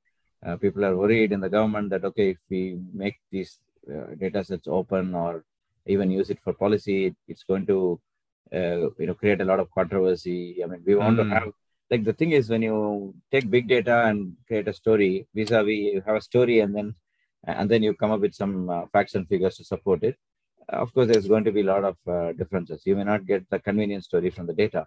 [0.46, 3.52] uh, people are worried in the government that okay, if we make these
[3.92, 5.44] uh, data sets open or
[5.87, 8.00] even use it for policy, it's going to
[8.54, 10.62] uh, you know create a lot of controversy.
[10.62, 11.28] I mean, we want Mm.
[11.28, 11.48] to have
[11.90, 16.02] like the thing is when you take big data and create a story vis-a-vis you
[16.07, 16.88] have a story and then
[17.44, 20.16] and then you come up with some uh, facts and figures to support it
[20.72, 23.22] Uh, of course there's going to be a lot of uh, differences you may not
[23.31, 24.83] get the convenience story from the data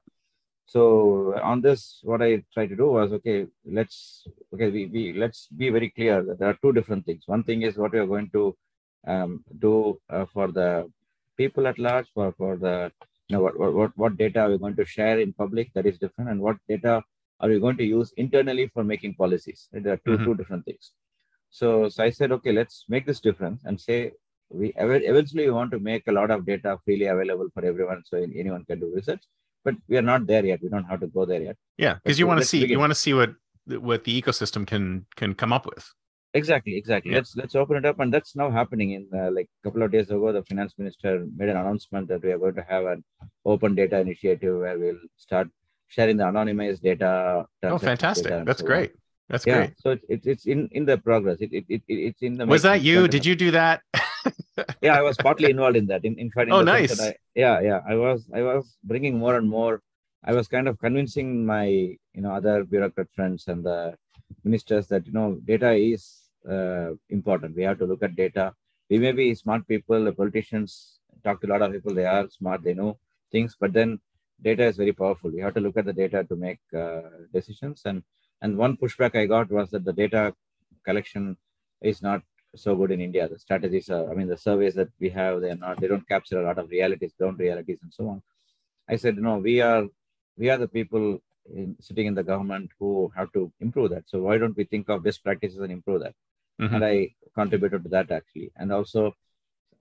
[0.65, 5.47] so on this what i tried to do was okay let's okay we, we let's
[5.47, 7.23] be very clear that there are two different things.
[7.25, 8.55] One thing is what we are going to
[9.07, 10.89] um, do uh, for the
[11.37, 12.91] people at large for for the
[13.27, 15.85] you know what, what what what data are we going to share in public that
[15.85, 17.03] is different and what data
[17.39, 19.67] are we going to use internally for making policies.
[19.71, 20.23] There are 2 Mhm.
[20.25, 20.93] two different things.
[21.49, 24.11] So so i said okay let's make this difference and say
[24.49, 28.03] we ev- eventually we want to make a lot of data freely available for everyone
[28.05, 29.23] so anyone can do research
[29.63, 32.19] but we are not there yet we don't have to go there yet yeah, because
[32.19, 32.73] you want to see begin.
[32.73, 33.31] you want to see what
[33.65, 35.87] what the ecosystem can can come up with.
[36.33, 37.11] Exactly, exactly.
[37.11, 37.17] Yeah.
[37.17, 38.91] Let's let's open it up, and that's now happening.
[38.91, 42.23] In uh, like a couple of days ago, the finance minister made an announcement that
[42.23, 43.03] we are going to have an
[43.45, 45.49] open data initiative where we'll start
[45.87, 47.45] sharing the anonymized data.
[47.63, 48.29] Oh, fantastic!
[48.29, 48.71] data That's so on.
[48.71, 48.91] great.
[49.29, 49.73] That's yeah great.
[49.77, 52.63] so it's it's it's in in the progress it, it, it it's in the Was
[52.63, 53.07] that you?
[53.07, 53.81] Did you do that?
[54.81, 56.03] yeah i was partly involved in that.
[56.05, 56.99] In, in fact in Oh, nice.
[56.99, 59.81] I, yeah yeah i was i was bringing more and more.
[60.23, 61.65] I was kind of convincing my
[62.15, 63.95] you know other bureaucrat friends and the
[64.43, 66.01] ministers that you know data is
[66.55, 67.55] uh, important.
[67.55, 68.53] We have to look at data.
[68.91, 72.27] We may be smart people the politicians talk to a lot of people they are
[72.29, 72.91] smart they know
[73.31, 73.99] things but then
[74.43, 75.33] data is very powerful.
[75.33, 77.01] You have to look at the data to make uh,
[77.33, 77.81] decisions.
[77.85, 78.03] And
[78.43, 80.35] and one pushback i got was that the data
[80.85, 81.37] collection
[81.81, 82.21] is not
[82.55, 83.27] so good in India.
[83.27, 86.07] The strategies are, I mean, the surveys that we have, they are not, they don't
[86.07, 88.21] capture a lot of realities, ground realities, and so on.
[88.89, 89.85] I said, no, we are,
[90.37, 91.21] we are the people
[91.53, 94.09] in, sitting in the government who have to improve that.
[94.09, 96.15] So why don't we think of best practices and improve that?
[96.59, 96.75] Mhm.
[96.75, 98.51] And I contributed to that actually.
[98.57, 99.15] And also,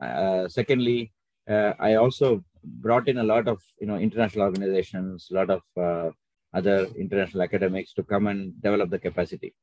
[0.01, 1.13] uh, secondly,
[1.49, 5.63] uh, I also brought in a lot of you know international organizations, a lot of
[5.77, 6.11] uh,
[6.53, 9.55] other international academics to come and develop the capacity.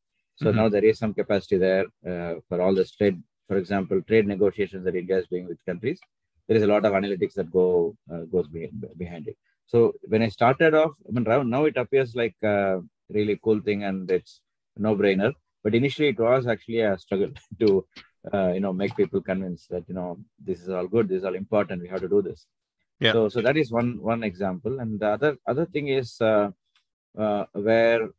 [0.41, 0.55] So Mhm.
[0.59, 4.83] now there is some capacity there uh, for all this trade, for example, trade negotiations
[4.85, 5.99] that India is doing with countries.
[6.47, 7.67] There is a lot of analytics that go
[8.11, 8.71] uh, goes be-
[9.03, 9.37] behind it.
[9.65, 12.81] So when I started off, I mean, now- now it appears like a
[13.17, 14.33] really cool thing and it's
[14.87, 15.33] no brainer.
[15.63, 17.69] But initially, it was actually a struggle to
[18.33, 20.09] uh, you know make people convinced that you know
[20.47, 21.81] this is all good, this is all important.
[21.81, 22.45] We have to do this.
[22.99, 23.13] Yeah.
[23.13, 26.49] So so that is one one example, and the other other thing is uh,
[27.17, 28.09] uh, where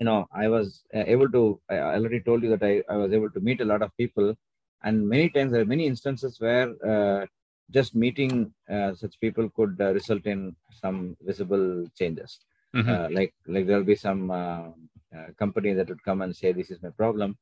[0.00, 1.60] you know I was uh, able to.
[1.70, 4.34] I already told you that I, I was able to meet a lot of people,
[4.82, 7.26] and many times there are many instances where uh,
[7.70, 11.66] just meeting uh, such people could uh, result in some visible
[12.00, 12.32] changes.
[12.74, 12.88] Mhm.
[12.94, 14.68] Uh, like like there'll be some uh,
[15.16, 17.36] uh, company that would come and say this is my problem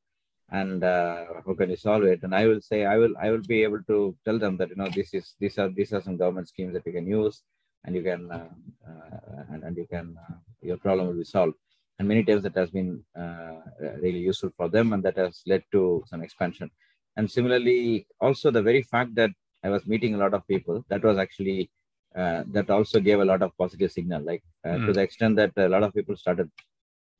[0.51, 3.45] and uh, how can you solve it and i will say i will i will
[3.53, 6.17] be able to tell them that you know this is these are these are some
[6.17, 7.43] government schemes that you can use
[7.83, 8.49] and you can uh,
[8.87, 11.55] uh, and, and you can uh, your problem will be solved
[11.99, 13.57] and many times that has been uh,
[14.01, 16.69] really useful for them and that has led to some expansion.
[17.17, 19.31] And similarly also the very fact that
[19.63, 21.69] i was meeting a lot of people that was actually
[22.15, 24.21] uh, that also gave a lot of positive signal.
[24.23, 24.95] Like uh, to Mm.
[24.95, 26.49] the extent that a lot of people started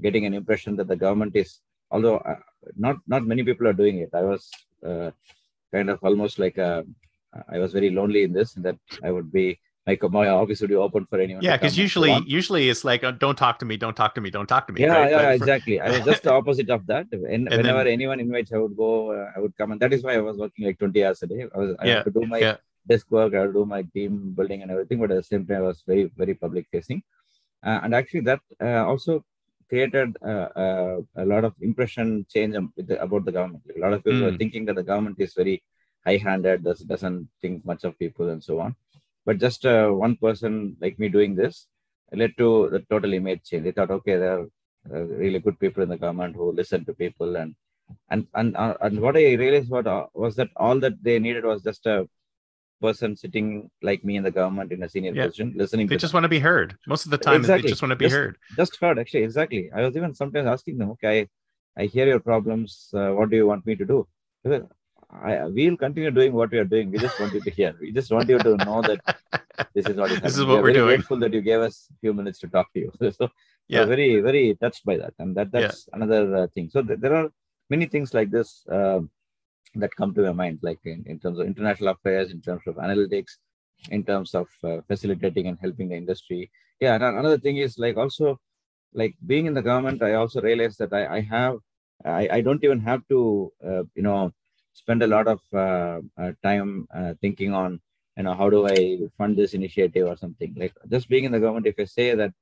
[0.02, 1.62] getting an impression that the government is
[1.92, 2.40] although uh,
[2.76, 4.10] not not many people are doing it.
[4.14, 4.50] I was
[4.90, 5.12] uh,
[5.74, 6.86] kind of almost like a,
[7.56, 9.48] i was very lonely in this that i would be
[9.88, 13.04] like my office would be open for anyone Yeah, because and usually usually it's like
[13.04, 14.82] uh, don't talk to me, don't talk to me, don't talk to me.
[14.82, 15.12] yeah, right?
[15.12, 15.80] yeah, for- exactly.
[15.80, 17.08] I was just the opposite of that.
[17.12, 19.12] When, And whenever then- anyone invites, I would go.
[19.12, 21.28] Uh, I would come, and that is why I was working like twenty hours a
[21.28, 21.42] day.
[21.56, 21.76] I was.
[21.80, 22.58] I Yeah, had to do my yeah.
[22.92, 23.34] desk work.
[23.34, 25.00] I to do my team building and everything.
[25.00, 27.02] But at the same time, I was very, very public facing,
[27.68, 29.24] uh, and actually that uh, also
[29.70, 33.62] created uh, uh, a lot of impression change um, with the, about the government.
[33.68, 34.40] Like, a lot of people were Mm.
[34.44, 35.62] thinking that the government is very
[36.06, 38.76] high-handed, does, doesn't think much of people, and so on.
[39.30, 41.56] But just uh, one person like me doing this
[42.22, 43.64] led to the total image change.
[43.66, 44.46] They thought, okay, there are
[44.94, 47.52] uh, really good people in the government who listen to people, and
[48.14, 51.46] and and uh, and what I realized what uh, was that all that they needed
[51.52, 51.98] was just a
[52.82, 53.48] person sitting
[53.90, 55.26] like me in the government in a senior Yeah.
[55.26, 56.70] position, listening They just want to be heard.
[56.88, 57.64] Most of the time, Exactly.
[57.68, 58.38] they just want to be Just- heard.
[58.62, 62.22] just heard actually exactly i was even sometimes asking them okay i, I hear your
[62.32, 64.00] problems uh, what do you want me to do
[65.12, 66.92] I, we'll continue doing what we are doing.
[66.92, 67.76] We just want you to hear.
[67.82, 69.00] We just want you to know that
[69.74, 70.88] this is what is This is what We are we're doing.
[70.88, 72.92] grateful that you gave us a few minutes to talk to you.
[73.20, 73.30] So
[73.68, 73.86] Yeah.
[73.86, 75.14] very very touched by that.
[75.20, 76.70] And that that's another uh, thing.
[76.74, 77.28] So th- there are
[77.70, 79.02] many things like this uh,
[79.76, 82.76] that come to my mind like in, in terms of international affairs in terms of
[82.76, 83.34] analytics
[83.92, 86.50] in terms of uh, facilitating and helping the industry.
[86.80, 88.40] Yeah and another thing is like also
[89.02, 91.56] like being in the government i also realized that i, I have
[92.04, 93.20] I, I don't even have to
[93.70, 94.32] uh, you know
[94.74, 97.80] spend a lot of uh, uh, time uh, thinking on
[98.18, 98.78] you know how do i
[99.18, 102.34] fund this initiative or something like just being in the government if i say that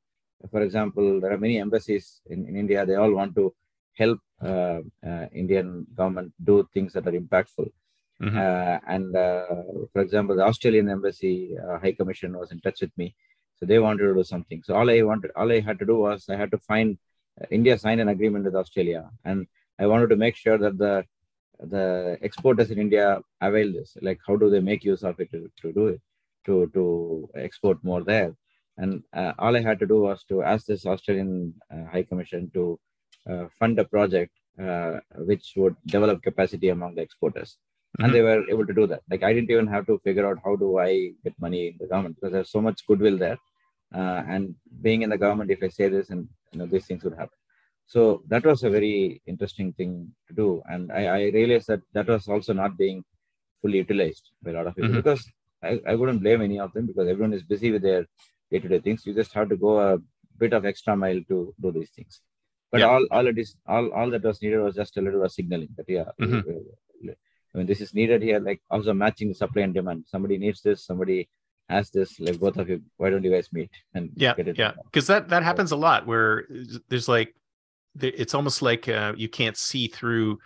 [0.51, 3.53] for example there are many embassies in, in india they all want to
[4.01, 7.69] help uh, uh, indian government do things that are impactful
[8.19, 8.37] Mhm.
[8.43, 9.45] uh, and uh,
[9.93, 13.15] for example, the Australian embassy uh, high commission was in touch with me,
[13.57, 14.63] so they wanted to do something.
[14.63, 16.97] So all I wanted, all I had to do was I had to find
[17.39, 19.45] uh, India signed an agreement with Australia, and
[19.79, 21.05] I wanted to make sure that the
[21.59, 23.97] the exporters in India avail this.
[24.01, 26.01] Like, how do they make use of it to, to do it,
[26.45, 28.35] to to export more there?
[28.77, 32.51] And uh, all I had to do was to ask this Australian uh, High Commission
[32.53, 32.79] to
[33.29, 37.57] uh, fund a project uh, which would develop capacity among the exporters
[37.99, 39.01] and they were able to do that.
[39.09, 41.87] Like I didn't even have to figure out how do I get money in the
[41.87, 43.37] government because there's so much goodwill there.
[43.93, 47.03] Uh, and being in the government, if I say this, and you know these things
[47.03, 47.36] would happen.
[47.93, 49.91] So that was a very interesting thing
[50.27, 53.03] to do, and I, I realized that that was also not being
[53.61, 54.95] fully utilized by a lot of people Mhm.
[55.03, 55.21] because
[55.63, 58.05] I, I wouldn't blame any of them because everyone is busy with their
[58.51, 59.05] day-to-day things.
[59.05, 59.97] You just have to go a
[60.37, 62.15] bit of extra mile to do these things.
[62.71, 62.89] but Yeah.
[62.93, 65.33] all all it is all all that was needed was just a little bit of
[65.39, 66.39] signaling that yeah Mhm.
[67.51, 70.59] I mean this is needed here like also matching the supply and demand somebody needs
[70.67, 71.19] this somebody
[71.75, 74.57] has this like both of you why don't you guys meet and yeah get it
[74.63, 76.33] yeah because that that happens a lot where
[76.89, 77.31] there's like
[78.01, 80.39] it's almost like uh, you can't see through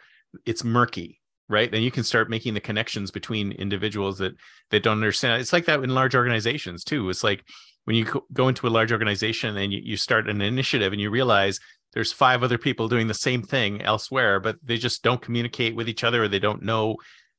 [0.45, 1.21] it's murky
[1.51, 1.73] right?
[1.73, 4.33] And you can start making the connections between individuals that
[4.69, 5.41] that don't understand.
[5.41, 7.09] It's like that in large organizations too.
[7.09, 7.43] It's like
[7.83, 11.09] when you go- into a large organization and you, you start an initiative and you
[11.09, 11.59] realize
[11.93, 15.89] there's five other people doing the same thing elsewhere but they just don't communicate with
[15.89, 16.95] each other or they don't know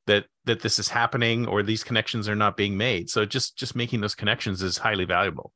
[0.06, 3.08] that that this is happening or these connections are not being made.
[3.08, 5.52] So just just making those connections is highly valuable.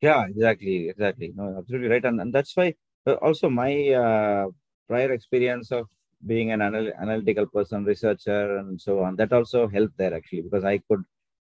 [0.00, 1.32] Yeah, exactly, exactly.
[1.34, 2.74] No, absolutely right, and and that's why
[3.12, 4.46] also my uh,
[4.88, 5.88] prior experience of
[6.26, 10.64] being an anal- analytical person, researcher, and so on, that also helped there actually because
[10.64, 11.04] I could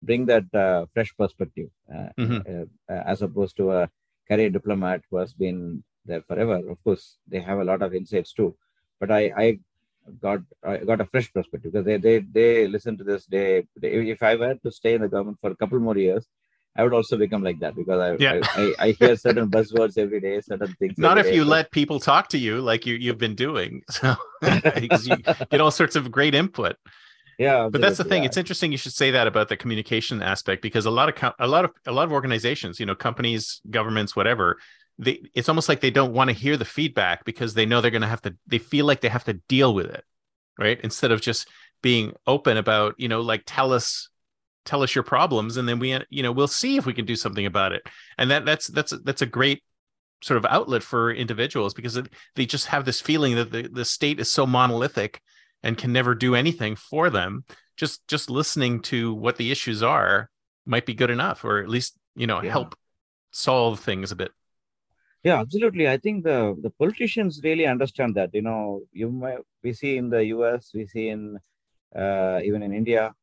[0.01, 2.45] bring that uh, fresh perspective uh, Mhm.
[2.49, 3.89] uh, as opposed to a
[4.27, 6.57] career diplomat who has been there forever.
[6.69, 8.55] Of course, they have a lot of insights too,
[8.99, 9.59] but I I
[10.19, 13.25] got I got a fresh perspective because they they they listen to this.
[13.25, 16.27] They, they if I were to stay in the government for a couple more years.
[16.75, 18.39] I would also become like that because I Yeah.
[18.43, 20.97] I, I, I hear certain buzzwords every day, certain things.
[20.97, 21.35] not if day.
[21.35, 25.59] you let people talk to you like you you've been doing so because you get
[25.61, 26.77] all sorts of great input
[27.37, 27.67] yeah.
[27.71, 28.27] but that's the thing yeah.
[28.27, 31.47] it's interesting you should say that about the communication aspect because a lot of a
[31.47, 34.57] lot of a lot of organizations you know companies governments whatever
[34.97, 37.91] they it's almost like they don't want to hear the feedback because they know they're
[37.91, 40.03] going to have to they feel like they have to deal with it
[40.59, 41.47] right instead of just
[41.81, 44.09] being open about you know like tell us
[44.65, 47.15] tell us your problems and then we you know we'll see if we can do
[47.15, 47.81] something about it
[48.17, 49.63] and that that's that's that's a great
[50.21, 53.85] sort of outlet for individuals because it, they just have this feeling that the, the
[53.85, 55.21] state is so monolithic
[55.63, 57.43] and can never do anything for them
[57.77, 60.29] just just listening to what the issues are
[60.65, 62.51] might be good enough or at least you know Yeah.
[62.51, 62.75] help
[63.31, 64.31] solve things a bit
[65.23, 65.87] Yeah, absolutely.
[65.87, 68.33] I think the the politicians really understand that.
[68.33, 71.37] You know, you might, we see in the U.S., we see in
[71.95, 73.13] uh, even in India,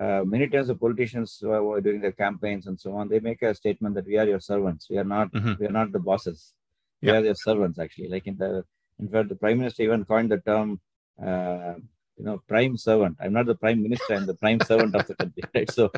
[0.00, 3.08] uh, many times the politicians who are who are doing their campaigns and so on,
[3.08, 4.88] they make a statement that we are your servants.
[4.90, 5.32] We are not.
[5.32, 5.58] Mhm.
[5.58, 6.54] We are not the bosses.
[7.02, 7.78] We are your servants.
[7.78, 8.64] Actually, like in the
[8.98, 10.80] in fact, the prime minister even coined the term.
[11.20, 11.74] Uh,
[12.18, 13.16] you know, prime servant.
[13.20, 14.14] I'm not the prime minister.
[14.14, 15.70] I'm the prime servant of the country, right?
[15.70, 15.90] So,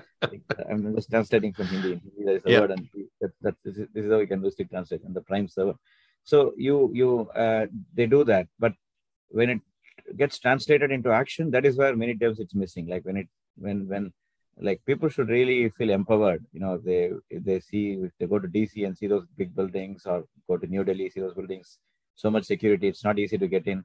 [0.68, 1.92] I'm just translating from Hindi.
[1.92, 2.60] In Hindi, there is a Yeah.
[2.60, 2.86] word, and
[3.22, 5.02] that, that this, is, this is how we can loosely translate.
[5.04, 5.78] And the prime servant.
[6.24, 8.74] So you you uh, they do that, but
[9.28, 9.60] when it
[10.16, 12.86] gets translated into action, that is where many times it's missing.
[12.86, 14.12] Like when it when when
[14.58, 16.44] like people should really feel empowered.
[16.52, 19.54] You know, they if they see if they go to DC and see those big
[19.54, 21.78] buildings, or go to New Delhi, see those buildings,
[22.14, 22.88] so much security.
[22.88, 23.84] It's not easy to get in.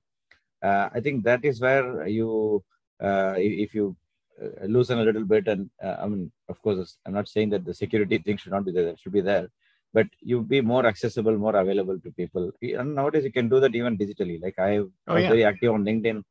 [0.62, 2.64] Uh, I think that is where you
[3.02, 3.96] uh, if, you
[4.42, 7.66] uh, loosen a little bit, and uh, I mean, of course, I'm not saying that
[7.66, 8.96] the security thing should not be there.
[8.98, 9.50] Should be there
[9.96, 12.52] but you be more accessible, more available to people.
[12.62, 14.42] And nowadays you can do that even digitally.
[14.46, 14.72] Like I
[15.08, 15.30] Oh, yeah.
[15.30, 16.22] very active on LinkedIn,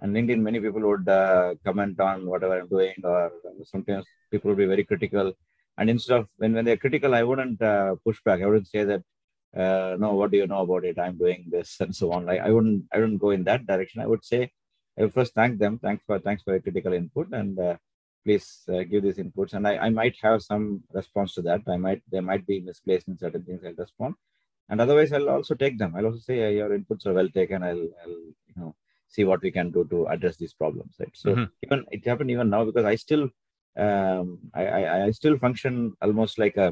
[0.00, 3.32] and LinkedIn many people would uh, comment on whatever I'm doing, or
[3.64, 5.32] sometimes people would be very critical.
[5.78, 8.40] And instead of when when they're critical, I wouldn't uh, push back.
[8.42, 9.02] I wouldn't say that.
[9.62, 10.98] Uh, no, what do you know about it?
[10.98, 12.26] I'm doing this and so on.
[12.26, 14.00] Like I wouldn't, I wouldn't go in that direction.
[14.00, 14.50] I would say,
[14.98, 15.78] I would first thank them.
[15.78, 17.76] Thanks for, thanks for your critical input, and uh,
[18.24, 21.76] please uh, give these inputs and I, I might have some response to that i
[21.76, 24.14] might they might be misplaced in certain things i'll respond
[24.68, 27.62] and otherwise i'll also take them i'll also say "Yeah, your inputs are well taken
[27.62, 28.74] i'll, I'll you know
[29.14, 31.16] see what we can do to address these problems right?
[31.22, 31.48] So Mhm.
[31.64, 33.24] even it happened even now because i still
[33.86, 34.26] um
[34.60, 35.74] I, I i still function
[36.06, 36.68] almost like a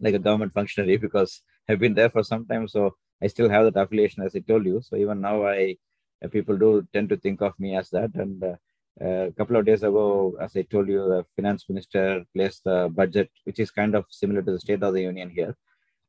[0.00, 2.66] like a government functionary because i've been there for some time.
[2.68, 4.80] So i still have that affiliation as i told you.
[4.82, 5.76] So even now i
[6.24, 8.10] uh, people do tend to think of me as that.
[8.14, 8.56] And uh,
[9.00, 13.30] a couple of days ago, as I told you, the finance minister placed the budget,
[13.44, 15.56] which is kind of similar to the State of the Union here,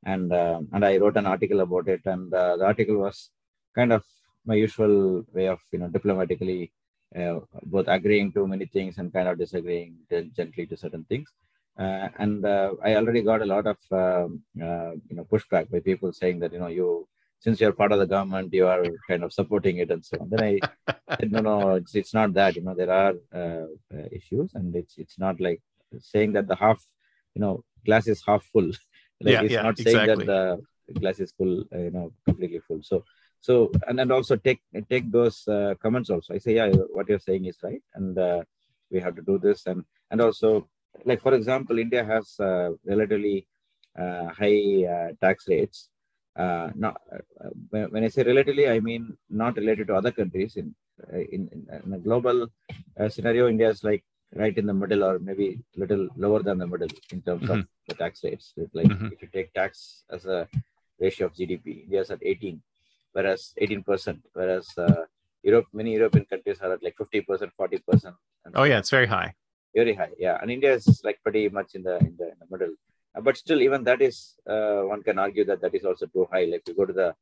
[0.06, 3.32] and um and I wrote an article about it, and uh, the article was
[3.76, 4.04] kind of
[4.46, 6.72] my usual way of you know diplomatically
[7.20, 9.96] uh, both agreeing to many things and kind of disagreeing
[10.36, 11.30] gently to certain things.
[11.78, 15.80] Uh, and uh, I already got a lot of um, uh, you know pushback by
[15.80, 17.08] people saying that you know you
[17.40, 20.30] since you're part of the government you are kind of supporting it and so on.
[20.30, 22.56] Then I said, no, no, it's, it's not that.
[22.56, 25.62] You know, there are uh, uh, issues, and it's it's not like
[26.00, 26.84] saying that the half,
[27.36, 28.68] you know, glass is half full.
[29.22, 30.26] like Yeah, it's yeah, not saying exactly.
[30.26, 32.82] that the glass is full, uh, you know, completely full.
[32.84, 33.04] So,
[33.48, 33.54] so
[33.88, 34.62] and and also take
[34.94, 36.30] take those uh, comments also.
[36.34, 38.42] I say, yeah, what you're saying is right, and uh,
[38.92, 40.50] we have to do this, and and also
[41.10, 43.38] like for example, India has uh, relatively
[44.02, 44.62] uh, high
[44.96, 45.90] uh, tax rates.
[46.44, 46.96] Uh, not
[47.70, 50.56] when, when I say relatively, I mean not related to other countries.
[50.62, 50.68] In
[51.36, 52.48] in, in, a global
[53.00, 54.04] uh, scenario, India is like
[54.42, 57.58] right in the middle, or maybe a little lower than the middle in terms of
[57.58, 57.68] Mhm.
[57.90, 58.54] the tax rates.
[58.80, 59.12] Like Mhm.
[59.14, 60.40] if you take tax as a
[61.06, 62.62] ratio of GDP, India is at 18.
[63.14, 65.06] Whereas 18%, whereas uh,
[65.44, 68.14] Europe, many European countries are at like 50%, 40%.
[68.56, 69.34] Oh yeah, it's very high.
[69.76, 70.38] Very high, yeah.
[70.42, 72.74] And India is like pretty much in the in the, in the middle.
[73.16, 76.28] Uh, but still, even that is uh, one can argue that that is also too
[76.32, 76.46] high.
[76.46, 77.16] Like you go to the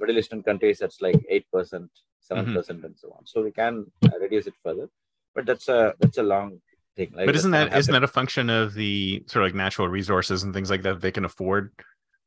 [0.00, 1.90] Middle Eastern countries, that's like eight percent,
[2.20, 2.56] seven Mm-hmm.
[2.56, 3.24] percent, and so on.
[3.26, 4.88] So we can uh, reduce it further.
[5.34, 6.60] But that's a that's a long
[6.96, 7.12] thing.
[7.14, 10.42] Like but isn't that isn't that a function of the sort of like natural resources
[10.42, 11.72] and things like that they can afford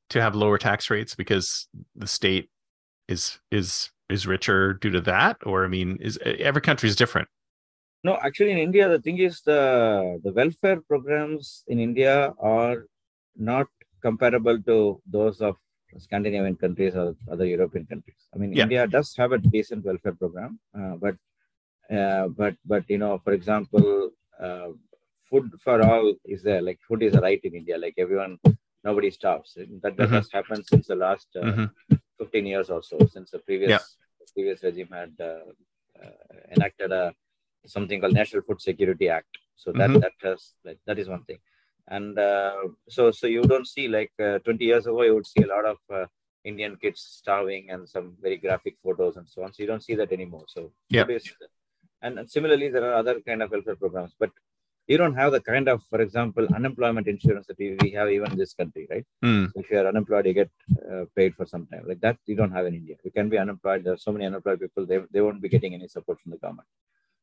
[0.09, 2.49] to have lower tax rates because the state
[3.07, 7.27] is is is richer due to that or i mean is every country is different
[8.07, 9.61] No, actually, in India, the thing is the
[10.23, 12.85] the welfare programs in India are
[13.35, 13.67] not
[14.05, 15.55] comparable to those of
[15.97, 18.21] Scandinavian countries or other European countries.
[18.33, 18.63] I mean, Yeah.
[18.65, 21.15] India does have a decent welfare program, uh, but
[21.99, 24.69] uh, but but you know, for example, uh,
[25.29, 26.61] food for all is there.
[26.61, 27.77] Like food is a right in India.
[27.85, 28.37] Like everyone,
[28.83, 29.57] nobody starves.
[29.81, 30.17] That that Mhm.
[30.19, 31.67] has happened since the last uh, Mhm.
[32.17, 33.83] 15 years or so, since the previous Yeah.
[34.19, 35.45] the previous regime had uh,
[36.03, 37.13] uh, enacted a
[37.65, 39.37] something called National Food Security Act.
[39.55, 40.01] So that Mhm.
[40.01, 41.39] that has like that is one thing,
[41.87, 42.61] and uh,
[42.95, 45.65] so so you don't see like uh, 20 years ago you would see a lot
[45.73, 46.05] of uh,
[46.43, 49.53] Indian kids starving and some very graphic photos and so on.
[49.53, 50.45] So you don't see that anymore.
[50.47, 51.07] So Yeah.
[52.01, 54.31] and, and similarly there are other kind of welfare programs, but
[54.87, 58.31] you don't have the kind of, for example, unemployment insurance that we, we have even
[58.31, 59.05] in this country, right?
[59.23, 59.45] Hmm.
[59.45, 60.51] So if you are unemployed, you get
[60.91, 61.83] uh, paid for some time.
[61.87, 62.95] Like that, you don't have in India.
[63.03, 63.83] You can be unemployed.
[63.83, 64.85] There are so many unemployed people.
[64.85, 66.67] They, they won't be getting any support from the government.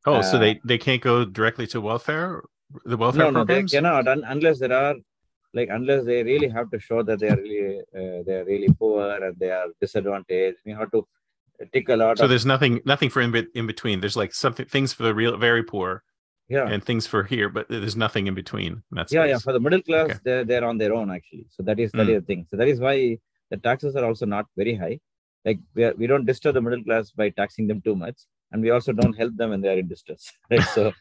[0.06, 2.42] oh so Uh, they they can't go directly to welfare
[2.92, 4.96] the welfare no, no, they programs cannot un- unless there are
[5.58, 8.70] like unless they really have to show that they are really uh, they are really
[8.80, 10.58] poor and they are disadvantaged.
[10.64, 11.00] You have to
[11.72, 14.66] tick a lot so of there's nothing nothing for in, in between there's like something
[14.74, 16.02] things for the real very poor
[16.48, 16.68] yeah.
[16.68, 19.60] and things for here but there's nothing in between in that yeah yeah for the
[19.60, 20.18] middle class Okay.
[20.24, 21.46] they're, they're on their own actually.
[21.50, 22.10] So that is that Mm.
[22.10, 22.46] is the thing.
[22.50, 23.18] So that is why
[23.50, 24.98] the taxes are also not very high.
[25.44, 28.18] Like we, are, we don't disturb the middle class by taxing them too much
[28.50, 30.62] and we also don't help them when they are in distress right?
[30.62, 30.92] So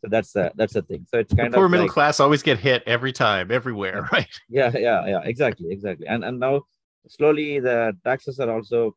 [0.00, 1.06] so that's uh, that's the thing.
[1.10, 4.08] So it's the kind poor of middle like, class always get hit every time everywhere
[4.12, 4.34] right?
[4.48, 6.06] Yeah yeah yeah exactly exactly.
[6.06, 6.62] And and now
[7.08, 8.94] slowly the taxes are also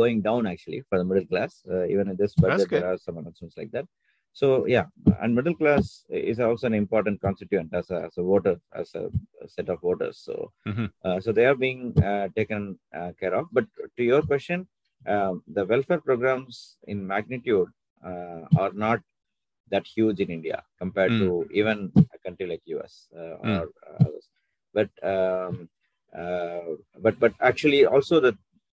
[0.00, 3.16] going down actually for the middle class uh, even in this budget there are some
[3.18, 3.86] announcements like that
[4.40, 4.86] so yeah
[5.22, 9.04] and middle class is also an important constituent as a, as a voter as a,
[9.44, 10.34] a set of voters so
[10.70, 10.88] Mhm.
[11.06, 11.80] uh, so they are being
[12.10, 12.62] uh, taken
[12.98, 13.66] uh, care of but
[13.96, 14.60] to your question
[15.12, 16.56] um, the welfare programs
[16.92, 17.70] in magnitude
[18.10, 19.00] uh, are not
[19.72, 21.20] that huge in india compared Mm.
[21.22, 21.28] to
[21.60, 21.78] even
[22.16, 23.58] a country like us uh, Mm.
[23.58, 23.64] or
[24.04, 24.26] others
[24.78, 25.54] but um,
[26.20, 26.70] uh,
[27.04, 28.32] but but actually also the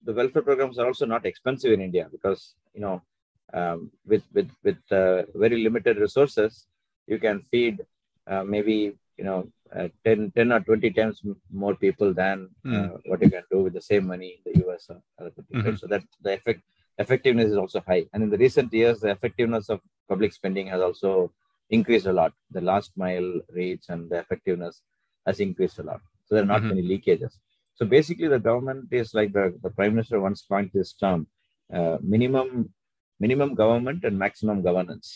[0.08, 2.40] the welfare programs are also not expensive in India because
[2.74, 2.96] you know
[3.60, 6.66] um, with with with uh, very limited resources
[7.06, 7.76] you can feed
[8.30, 8.76] uh, maybe
[9.18, 9.40] you know
[9.76, 13.72] uh, 10, 10 or 20 times more people than uh, what you can do with
[13.72, 15.64] the same money in the US or other countries.
[15.64, 15.78] right?
[15.80, 16.60] So that the effect
[16.98, 18.04] effectiveness is also high.
[18.12, 21.32] And in the recent years, the effectiveness of public spending has also
[21.70, 22.32] increased a lot.
[22.50, 24.82] The last mile reach and the effectiveness
[25.26, 26.00] has increased a lot.
[26.26, 26.68] So there are not Mhm.
[26.74, 27.32] many leakages.
[27.74, 31.26] So basically, the government is like the, the prime minister once coined this term:
[31.72, 32.48] uh, minimum
[33.24, 35.08] minimum government and maximum governance.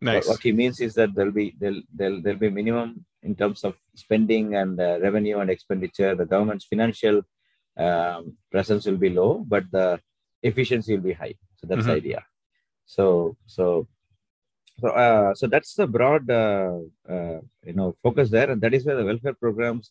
[0.00, 2.88] What- nice What, he means is that there'll be there'll, there'll there'll be minimum
[3.28, 3.72] in terms of
[4.04, 6.12] spending and uh, revenue and expenditure.
[6.22, 7.16] The government's financial
[7.86, 8.20] um,
[8.54, 9.88] presence will be low, but the
[10.50, 11.34] efficiency will be high.
[11.58, 12.00] So that's the Mhm.
[12.02, 12.20] idea.
[12.96, 13.04] So
[13.56, 13.64] so
[14.80, 16.78] so uh, so that's the broad uh,
[17.14, 17.38] uh,
[17.68, 19.86] you know focus there, and that is where the welfare programs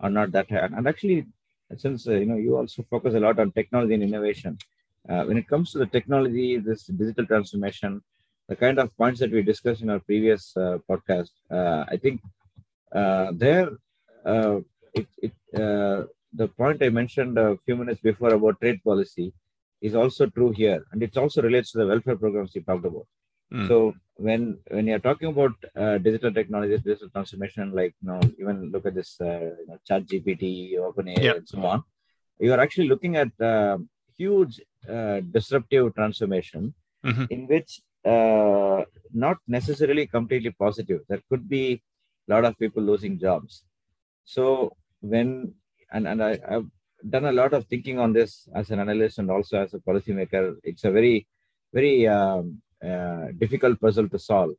[0.00, 0.66] are not that high.
[0.78, 1.26] And actually,
[1.76, 4.58] since uh, you know you also focus a lot on technology and innovation,
[5.08, 8.00] uh, when it comes to the technology, this digital transformation,
[8.48, 12.20] the kind of points that we discussed in our previous uh, podcast, uh, I think
[12.94, 13.70] uh, there
[14.24, 14.60] uh,
[14.94, 19.32] it, it uh, the point I mentioned a few minutes before about trade policy
[19.80, 23.06] is also true here, and it also relates to the welfare programs you talked about.
[23.52, 23.68] Mm.
[23.68, 28.70] So when when you're talking about uh, digital technologies, digital transformation, like you know, even
[28.70, 31.34] look at this uh, you know, Chat GPT, OpenAI, Yeah.
[31.34, 31.82] and so on,
[32.38, 33.30] you are actually looking at
[34.16, 36.74] huge uh, disruptive transformation
[37.04, 37.26] Mhm.
[37.30, 41.00] in which uh, not necessarily completely positive.
[41.08, 41.82] There could be
[42.28, 43.64] a lot of people losing jobs.
[44.24, 45.54] So when
[45.92, 46.68] and and I, I've
[47.08, 50.56] done a lot of thinking on this as an analyst and also as a policymaker.
[50.64, 51.26] It's a very
[51.72, 54.52] very um, uh, difficult puzzle to solve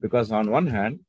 [0.00, 1.00] because on one hand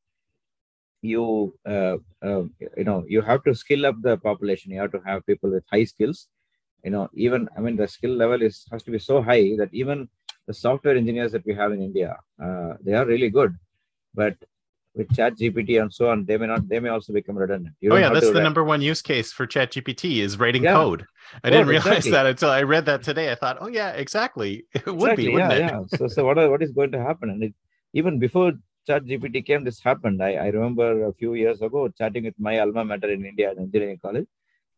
[1.01, 2.43] you uh, uh,
[2.77, 5.63] you know you have to skill up the population you have to have people with
[5.71, 6.27] high skills
[6.85, 9.71] you know even i mean the skill level is has to be so high that
[9.81, 10.07] even
[10.47, 12.11] the software engineers that we have in india
[12.45, 13.53] uh, they are really good.
[14.19, 14.35] But
[14.97, 17.75] with chat gpt and so on they may not they may also become redundant.
[17.81, 20.75] You oh yeah that's the number one use case for chat gpt is writing Yeah.
[20.79, 21.01] code.
[21.43, 22.11] I didn't realize exactly.
[22.11, 23.25] that until i read that today.
[23.31, 24.53] I thought oh yeah exactly.
[24.75, 25.71] It would be wouldn't yeah it?
[25.71, 25.97] yeah.
[25.97, 27.29] So so what are, what is going to happen?
[27.33, 27.53] And it,
[27.99, 28.53] even before
[28.87, 30.23] chat gpt came this happened.
[30.29, 33.57] I, I remember a few years ago chatting with my alma mater in india at
[33.65, 34.29] engineering college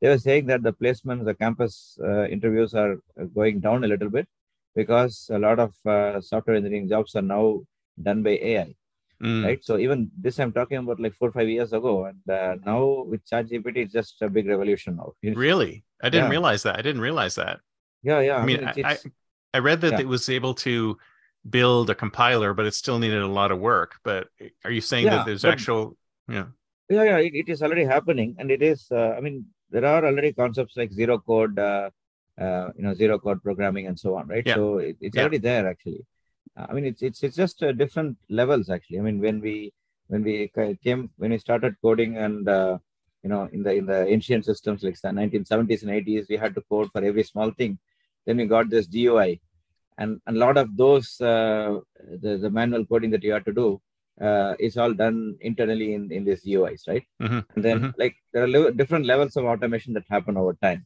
[0.02, 2.96] they were saying that the placements the campus uh, interviews are
[3.36, 4.28] going down a little bit
[4.76, 7.62] because a lot of uh, software engineering jobs are now
[8.02, 8.74] done by ai
[9.20, 9.44] Mm.
[9.46, 9.62] right?
[9.66, 12.82] So even this i'm talking about like four or five years ago and uh, now
[13.10, 15.14] with chat gpt it's just a big revolution now.
[15.24, 15.84] You- really?
[16.04, 16.36] I didn't Yeah.
[16.38, 16.76] realize that.
[16.78, 17.60] I didn't realize that.
[18.04, 18.38] Yeah yeah.
[18.38, 19.08] I mean it's- I, I, it's-
[19.56, 20.02] I read that yeah.
[20.02, 21.00] it was able to
[21.50, 23.96] build a compiler but it still needed a lot of work.
[24.04, 24.28] But
[24.64, 25.98] are you saying Yeah, that there's but- actual
[26.30, 26.46] yeah.
[26.88, 27.18] Yeah yeah.
[27.18, 29.38] It, it is already happening and it is uh, i mean
[29.70, 31.90] there are already concepts like zero code uh,
[32.40, 34.44] uh, you know zero code programming and so on right?
[34.46, 34.56] Yeah.
[34.56, 35.24] so it, it's Yeah.
[35.24, 36.06] already there actually.
[36.58, 39.00] Uh, i mean it's it's, it's just uh, different levels actually.
[39.00, 39.74] I mean when we
[40.08, 40.52] when we
[40.84, 42.78] came when we started coding and uh,
[43.24, 46.56] you know in the in the ancient systems like the 1970s and 80s we had
[46.56, 47.78] to code for every small thing.
[48.26, 49.42] Then we got this gui
[49.98, 51.80] and and a lot of those uh,
[52.24, 53.82] the, the manual coding that you had to do
[54.22, 57.06] uh, is all done internally in in these GUIs, right?
[57.20, 57.96] Mhm, And then mhm.
[57.98, 60.86] like there are le- different levels of automation that happen over time,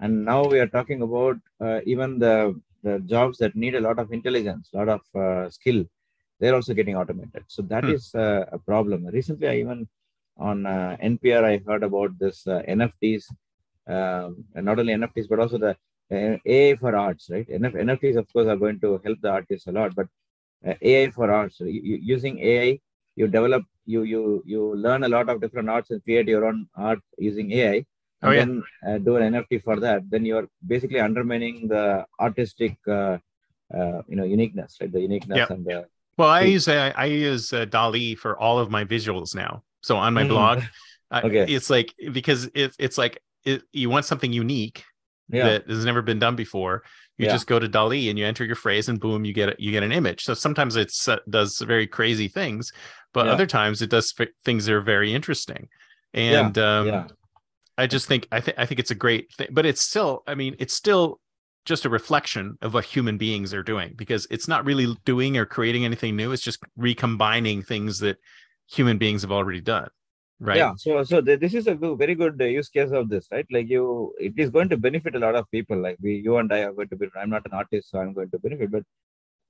[0.00, 3.98] and now we are talking about uh, even the the jobs that need a lot
[3.98, 5.84] of intelligence, a lot of uh, skill,
[6.40, 7.44] they're also getting automated.
[7.48, 7.92] So that Hmm.
[7.96, 9.06] is uh, a problem.
[9.06, 9.88] Recently, I even
[10.36, 13.30] on uh, NPR I heard about this uh, NFTs,
[13.88, 15.70] um, not only NFTs but also the
[16.10, 17.46] uh, AI for arts, right?
[17.48, 20.06] NF- NFTs of course are going to help the artists a lot, but
[20.66, 21.58] uh, AI for arts.
[21.58, 22.80] So you, you- using AI,
[23.16, 26.68] you develop, you you you learn a lot of different arts and create your own
[26.76, 27.84] art using AI.
[28.22, 28.40] And Oh, yeah.
[28.40, 30.08] then uh, do an NFT for that.
[30.08, 33.18] Then you're basically undermining the artistic, uh,
[33.74, 34.92] uh, you know, uniqueness, right?
[34.92, 35.50] The uniqueness Yep.
[35.50, 35.86] and the
[36.18, 40.14] well i use i use uh, DALL-E for all of my visuals now so on
[40.14, 40.28] my Mhm.
[40.28, 40.62] blog
[41.24, 41.46] Okay.
[41.46, 44.84] it's like because it, it's like it, you want something unique
[45.28, 46.82] yeah, that has never been done before
[47.18, 47.32] you Yeah.
[47.32, 49.82] just go to DALL-E and you enter your phrase and boom you get you get
[49.82, 50.24] an image.
[50.24, 52.72] So sometimes it uh, does very crazy things
[53.12, 53.32] but Yeah.
[53.32, 55.68] other times it does f- things that are very interesting.
[56.14, 57.06] And um
[57.78, 60.34] i just think i think i think it's a great thing but it's still i
[60.34, 61.18] mean it's still
[61.64, 65.46] just a reflection of what human beings are doing because it's not really doing or
[65.46, 66.32] creating anything new.
[66.32, 68.18] It's just recombining things that
[68.68, 69.88] human beings have already done
[70.48, 70.72] right yeah.
[70.76, 73.46] So so th- this is a good, very good use case of this, right?
[73.50, 75.78] Like you, it is going to benefit a lot of people.
[75.86, 77.08] Like we, you and I are going to be.
[77.16, 78.84] I'm not an artist, so I'm going to benefit, but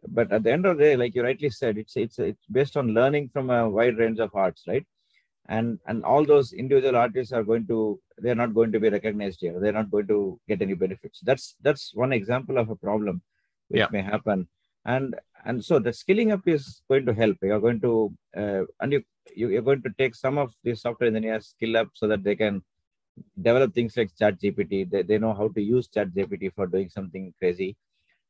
[0.09, 2.77] but at the end of the day, like you rightly said, it's it's it's based
[2.77, 4.87] on learning from a wide range of arts, right?
[5.49, 9.41] And and all those individual artists are going to they're not going to be recognized
[9.41, 9.59] here.
[9.61, 11.21] They're not going to get any benefits.
[11.23, 13.23] That's that's one example of a problem
[13.69, 13.89] which Yeah.
[13.91, 14.49] may happen.
[14.85, 15.15] And
[15.45, 17.37] and so the skilling up is going to help.
[17.43, 19.03] You're going to uh, and you,
[19.35, 22.37] you you're going to take some of these software engineers skill up so that they
[22.37, 22.63] can
[23.41, 26.89] develop things like chat gpt they, they know how to use chat gpt for doing
[26.89, 27.77] something crazy.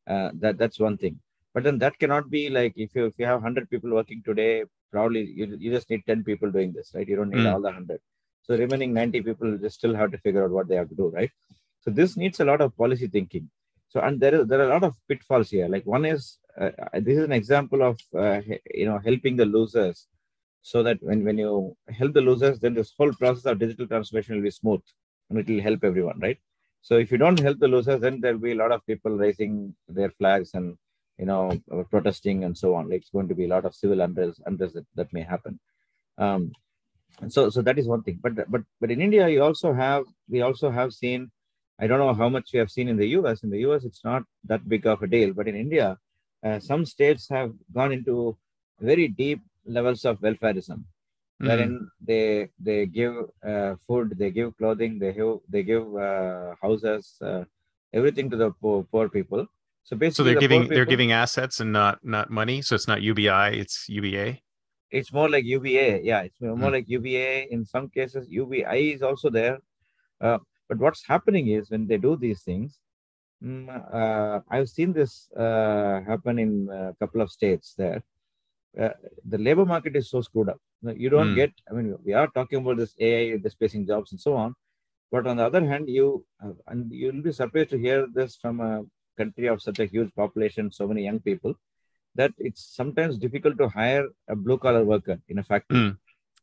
[0.06, 1.18] Uh, that that's one thing.
[1.54, 4.64] But then that cannot be like if you if you have 100 people working today
[4.90, 7.08] probably you, you just need 10 people doing this right?
[7.08, 7.52] You don't need Mm.
[7.52, 8.00] all the 100
[8.42, 11.08] so remaining 90 people just still have to figure out what they have to do
[11.08, 11.30] right?
[11.80, 13.50] So this needs a lot of policy thinking
[13.92, 15.68] so and there is there are a lot of pitfalls here.
[15.68, 18.40] Like one is uh, this is an example of uh,
[18.80, 20.06] you know helping the losers
[20.62, 24.36] so that when, when you help the losers then this whole process of digital transformation
[24.36, 24.80] will be smooth
[25.28, 26.38] and it will help everyone right?
[26.80, 29.74] So if you don't help the losers then there'll be a lot of people raising
[29.88, 30.78] their flags and
[31.18, 32.88] you know uh, protesting and so on.
[32.88, 35.60] Like it's going to be a lot of civil unrest, unrest that, that may happen.
[36.16, 36.52] Um
[37.20, 38.20] and so so that is one thing.
[38.22, 41.30] But but but in india you also have we also have seen
[41.82, 44.04] i don't know how much we have seen in the us in the us it's
[44.10, 45.88] not that big of a deal but in india
[46.46, 48.16] uh, some states have gone into
[48.92, 49.40] very deep
[49.76, 50.80] levels of welfareism
[51.42, 51.48] Mhm.
[51.48, 51.72] wherein
[52.10, 52.24] they
[52.68, 53.14] they give
[53.52, 57.42] uh, food they give clothing they give they give uh, houses uh,
[57.98, 59.42] everything to the poor, poor people
[59.88, 62.88] so basically so they're the giving they're giving assets and not not money so it's
[62.92, 63.28] not ubi
[63.62, 64.26] it's uba
[64.98, 66.02] it's more like UBA.
[66.04, 66.74] Yeah, it's more Hmm.
[66.76, 67.48] like UBA.
[67.50, 69.58] In some cases, UBI is also there.
[70.72, 72.78] But what's happening is when they do these things,
[73.44, 78.02] mm, uh, I've seen this uh, happen in a couple of states there.
[78.80, 78.88] Uh,
[79.28, 80.58] the labor market is so screwed up.
[80.82, 81.34] You don't Hmm.
[81.34, 84.54] get, I mean, we are talking about this AI displacing jobs and so on.
[85.10, 88.60] But on the other hand, you, uh, and you'll be surprised to hear this from
[88.60, 88.82] a
[89.18, 91.52] country of such a huge population, so many young people,
[92.14, 95.80] that it's sometimes difficult to hire a blue collar worker in a factory.
[95.82, 95.90] Hmm.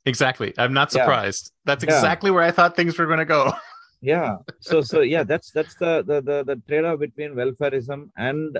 [0.05, 0.99] exactly i'm not Yeah.
[0.99, 1.89] surprised that's Yeah.
[1.95, 3.41] exactly where i thought things were going to go
[4.01, 4.37] Yeah.
[4.61, 8.57] So so yeah, that's that's the the the, the trade-off between welfareism and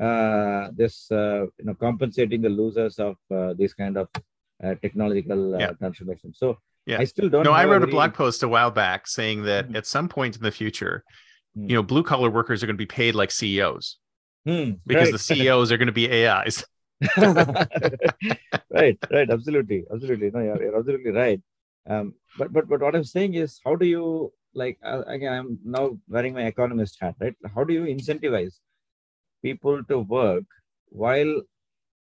[0.00, 4.08] uh, this uh, you know compensating the losers of uh, these kind of
[4.62, 5.72] uh, technological uh, Yeah.
[5.72, 6.32] transformation.
[6.34, 7.00] So Yeah.
[7.00, 7.44] I still don't.
[7.44, 9.76] no, I wrote a very- blog post a while back saying that Mhm.
[9.76, 11.02] at some point in the future,
[11.56, 11.68] Mm.
[11.70, 13.98] you know, blue collar workers are going to be paid like CEOs
[14.46, 15.12] Hmm, because right.
[15.18, 16.64] the CEOs are going to be AIs.
[18.70, 20.30] right, right, absolutely, absolutely.
[20.30, 21.40] No, you're, you're absolutely right.
[21.88, 24.78] Um, but but but what I'm saying is, how do you like?
[24.84, 27.34] Uh, again, I'm now wearing my economist hat, right?
[27.54, 28.54] How do you incentivize
[29.42, 30.44] people to work
[30.88, 31.42] while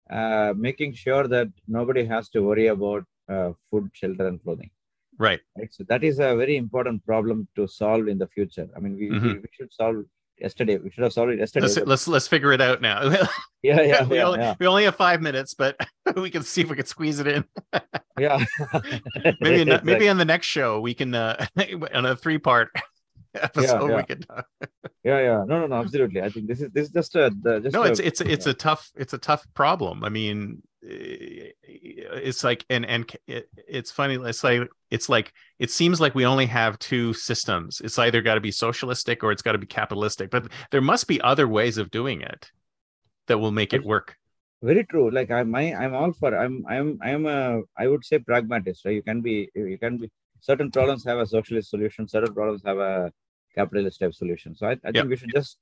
[0.09, 4.71] uh, making sure that nobody has to worry about uh, food, shelter, and clothing?
[5.17, 5.41] Right.
[5.57, 5.73] Right.
[5.73, 8.67] So that is a very important problem to solve in the future.
[8.75, 9.41] I mean, we, we, Mhm.
[9.43, 10.03] we should solve
[10.39, 10.77] yesterday.
[10.77, 11.65] We should have solved it yesterday.
[11.65, 13.03] Let's but- let's let's figure it out now.
[13.61, 14.55] yeah, yeah, we, yeah, only, yeah.
[14.59, 15.75] we only have five minutes, but
[16.15, 17.45] we can see if we can squeeze it in.
[18.19, 18.43] yeah.
[19.41, 21.45] Maybe in, maybe on the next show we can uh,
[21.93, 22.69] on a three part
[23.35, 23.97] episode yeah.
[23.97, 24.23] we can.
[24.29, 24.41] Uh,
[25.03, 27.59] yeah yeah no no no absolutely i think this is this is just a the,
[27.59, 30.03] just no, a, it's it's it's a tough it's a tough problem.
[30.03, 34.15] I mean, eh, it's like and and it, it's funny.
[34.15, 35.27] It's like it's like
[35.65, 37.81] it seems like we only have two systems.
[37.85, 40.27] It's either got to be socialistic or it's got to be capitalistic.
[40.35, 42.41] But there must be other ways of doing it
[43.27, 44.09] that will make it work.
[44.69, 47.39] very true like i'm I, i'm all for i'm i'm i'm a
[47.83, 49.35] i would say pragmatist right you can be
[49.73, 50.07] you can be
[50.49, 53.11] certain problems have a socialist solution certain problems have a
[53.57, 55.03] capitalist type solution so i, I think Yeah.
[55.11, 55.57] we should just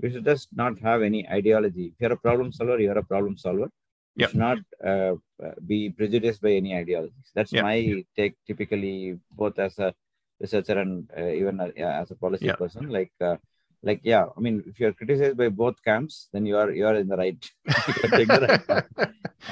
[0.00, 3.36] we should just not have any ideology if you're a problem solver you're a problem
[3.46, 3.68] solver
[4.16, 4.28] you Yeah.
[4.28, 7.62] should not uh, uh, be prejudiced by any ideologies that's Yeah.
[7.62, 9.94] my take typically both as a
[10.40, 12.56] researcher and uh, even uh, yeah, as a policy Yeah.
[12.56, 13.36] person like uh,
[13.82, 16.96] like yeah i mean if you're criticized by both camps then you are you are
[16.96, 17.50] in the right
[18.02, 18.84] the right.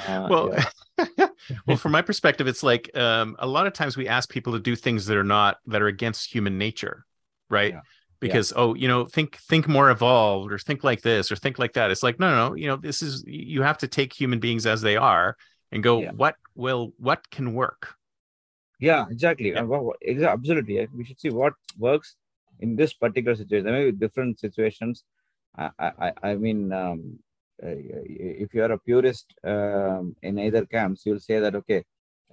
[0.07, 0.49] Uh, well
[1.67, 4.59] well from my perspective it's like um, a lot of times we ask people to
[4.59, 7.05] do things that are not that are against human nature
[7.49, 7.81] right Yeah.
[8.27, 11.73] Because oh you know think think more evolved or think like this or think like
[11.73, 14.39] that it's like no no no you know this is you have to take human
[14.39, 15.35] beings as they are
[15.71, 16.11] and go Yeah.
[16.21, 17.81] what will what can work
[18.89, 19.49] Yeah, exactly.
[19.51, 20.33] Yeah.
[20.35, 20.75] Absolutely.
[20.97, 21.53] We should see what
[21.87, 22.09] works
[22.59, 23.65] in this particular situation.
[23.65, 24.95] There may be different situations.
[25.63, 26.99] I, I, I- I mean, um,
[27.67, 27.77] uh,
[28.43, 31.81] if you are a purist um, in either camps, you'll say that okay,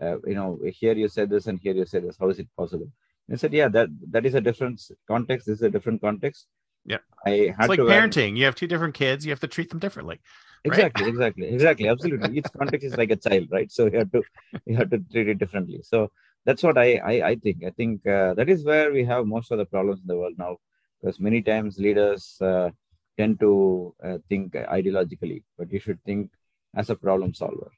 [0.02, 2.16] uh, you know, here you said this and here you said this.
[2.20, 2.90] How is it possible?
[3.32, 5.46] I said, yeah, that that is a different context.
[5.46, 6.46] This is a different context.
[6.84, 6.98] Yeah.
[7.26, 10.18] I it's like parenting you have two different kids you have to treat them differently
[10.64, 10.72] right?
[10.72, 14.22] exactly exactly exactly absolutely each context is like a child right so you have to
[14.64, 16.10] you have to treat it differently so
[16.46, 19.50] that's what i i, I think i think uh, that is where we have most
[19.52, 20.56] of the problems in the world now
[21.00, 22.70] because many times leaders uh,
[23.18, 26.30] tend to uh, think ideologically but you should think
[26.74, 27.70] as a problem solver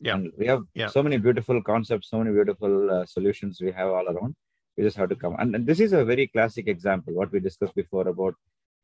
[0.00, 0.14] Yeah.
[0.14, 0.90] and we have Yeah.
[0.96, 4.34] so many beautiful concepts so many beautiful uh, solutions we have all around
[4.78, 7.40] we just have to come and, and this is a very classic example what we
[7.40, 8.34] discussed before about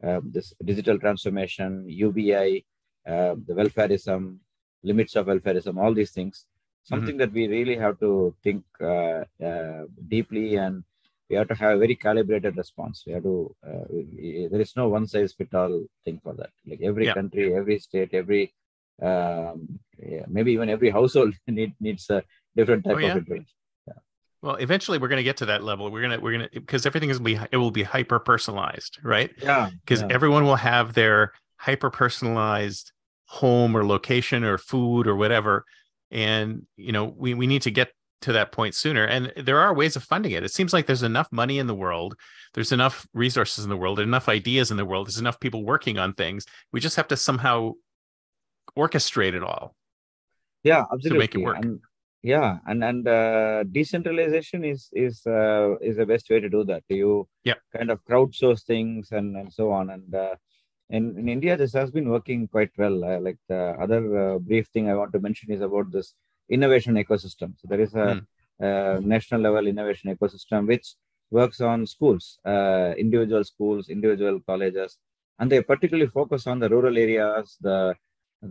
[0.03, 2.65] uh, this digital transformation ubi
[3.07, 4.39] uh, the welfareism,
[4.83, 6.47] limits of welfareism, all these things,
[6.83, 10.85] something that we really have to think uh, uh, deeply and
[11.29, 13.05] we have to have a very calibrated response.
[13.07, 16.51] We have to, uh, we- there is no one size fit all thing for that.
[16.67, 17.15] Like every Yeah.
[17.15, 18.55] country, every state, every,
[19.03, 22.23] um, yeah, maybe even every household need, needs a
[22.57, 23.13] different type Oh, yeah.
[23.13, 23.57] of intervention.
[24.45, 26.61] Well eventually we're going to get to that level we're going to we're going to
[26.61, 29.71] because everything is be it will be hyper personalized right Yeah.
[29.81, 30.09] because yeah.
[30.11, 32.93] everyone will have their hyper personalized
[33.27, 35.65] home or location or food or whatever
[36.11, 37.89] and you know we, we need to get
[38.21, 41.03] to that point sooner and there are ways of funding it it seems like there's
[41.03, 42.15] enough money in the world
[42.55, 45.99] there's enough resources in the world enough ideas in the world there's enough people working
[45.99, 47.73] on things we just have to somehow
[48.79, 49.75] orchestrate it all
[50.63, 51.57] yeah absolutely To make it work.
[51.65, 51.81] and
[52.33, 56.83] yeah and and uh, decentralization is is uh, is the best way to do that
[56.89, 57.13] you
[57.45, 57.55] Yeah.
[57.77, 60.35] kind of crowdsource things and and so on and uh,
[60.97, 64.67] in, in india this has been working quite well uh, like the other uh, brief
[64.75, 66.09] thing i want to mention is about this
[66.57, 68.19] innovation ecosystem so there is a Hmm.
[68.67, 70.89] uh, national level innovation ecosystem which
[71.39, 74.99] works on schools uh, individual schools individual colleges
[75.39, 77.79] and they particularly focus on the rural areas the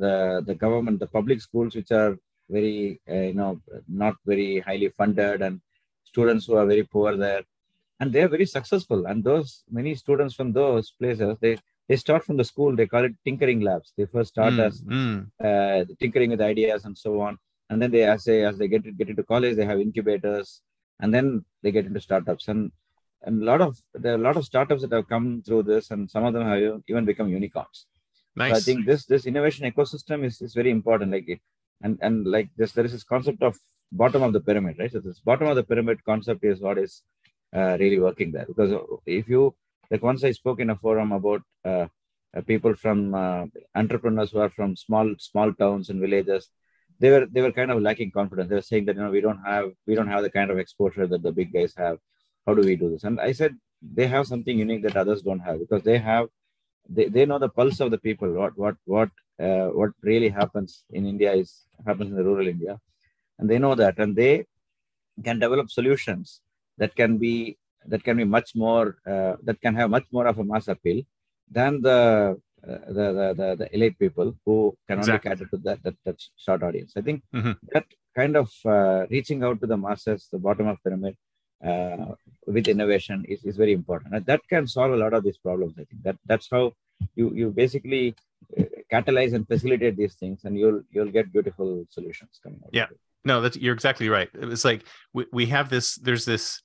[0.03, 0.15] the
[0.49, 2.13] the government the public schools which are
[2.49, 5.61] very uh, you know not very highly funded and
[6.03, 7.43] students who are very poor there.
[7.99, 9.05] And they are very successful.
[9.05, 11.57] And those many students from those places they
[11.89, 12.75] they start from the school.
[12.75, 13.93] They call it tinkering labs.
[13.97, 15.17] They first start Mm, as mm.
[15.47, 17.37] uh, tinkering with ideas and so on.
[17.69, 20.61] And then they as they as they get get into college they have incubators.
[20.99, 22.47] And then they get into startups.
[22.47, 22.71] And
[23.25, 25.91] and a lot of there are a lot of startups that have come through this.
[25.91, 27.85] And some of them have even become unicorns.
[28.35, 31.11] Nice so I think this this innovation ecosystem is, is very important.
[31.11, 31.39] Like it,
[31.83, 33.57] and and like this, there is this concept of
[33.91, 34.91] bottom of the pyramid, right?
[34.91, 37.01] So this bottom of the pyramid concept is what is
[37.55, 38.45] uh, really working there.
[38.45, 38.71] Because
[39.05, 39.53] if you
[39.91, 41.87] like, once I spoke in a forum about uh,
[42.35, 46.49] uh, people from uh, entrepreneurs who are from small small towns and villages,
[46.99, 48.49] they were they were kind of lacking confidence.
[48.49, 50.57] They were saying that you know we don't have we don't have the kind of
[50.57, 51.97] exposure that the big guys have.
[52.47, 53.03] How do we do this?
[53.03, 56.27] And I said they have something unique that others don't have because they have
[56.89, 58.31] they, they know the pulse of the people.
[58.33, 59.09] What what what
[59.39, 62.79] uh, what really happens in India is happens in the rural India,
[63.39, 64.45] and they know that, and they
[65.23, 66.41] can develop solutions
[66.77, 70.39] that can be that can be much more uh, that can have much more of
[70.39, 71.01] a mass appeal
[71.51, 75.29] than the uh, the, the, the the elite people who can Exactly.
[75.29, 76.93] only cater to that that, that short audience.
[76.95, 77.57] I think Mhm.
[77.73, 81.15] that kind of uh, reaching out to the masses, the bottom of pyramid,
[81.65, 82.13] uh,
[82.45, 84.13] with innovation is, is very important.
[84.15, 85.73] And that can solve a lot of these problems.
[85.77, 86.73] I think that that's how
[87.15, 88.15] you you basically
[88.91, 92.69] catalyze and facilitate these things, and you'll you'll get beautiful solutions coming out.
[92.73, 92.87] Yeah.
[93.25, 94.29] No, that's you're exactly right.
[94.33, 94.83] It's like
[95.13, 96.61] we, we have this, there's this,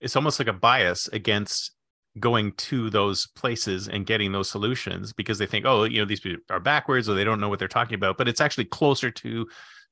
[0.00, 1.72] it's almost like a bias against
[2.20, 6.20] going to those places and getting those solutions because they think, oh, you know, these
[6.20, 8.16] people are backwards or they don't know what they're talking about.
[8.18, 9.28] But it's actually closer to,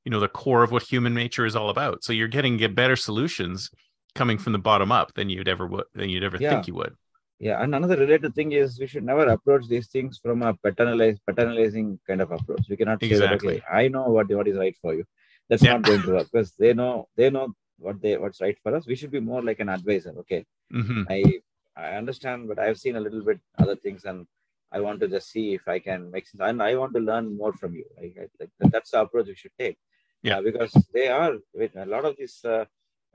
[0.04, 2.04] you know, the core of what human nature is all about.
[2.04, 3.70] So you're getting get better solutions
[4.14, 6.50] coming from the bottom up than you'd ever would than you'd ever Yeah.
[6.50, 6.94] think you would.
[7.40, 11.18] Yeah, and another related thing is we should never approach these things from a paternalized
[11.28, 12.62] paternalizing kind of approach.
[12.68, 13.56] We cannot say that, Exactly.
[13.56, 15.04] okay, I know what what is right for you.
[15.48, 15.72] That's Yeah.
[15.74, 18.86] not going to work because they know they know what they what's right for us.
[18.86, 20.14] We should be more like an advisor.
[20.22, 21.40] Okay, hmm I
[21.76, 24.26] I understand, but I've seen a little bit other things, and
[24.70, 26.40] I want to just see if I can make sense.
[26.40, 27.86] And I want to learn more from you.
[28.00, 29.76] I- like that's the approach we should take.
[30.22, 30.38] Yeah.
[30.38, 32.64] Uh, because they are with a lot of these uh,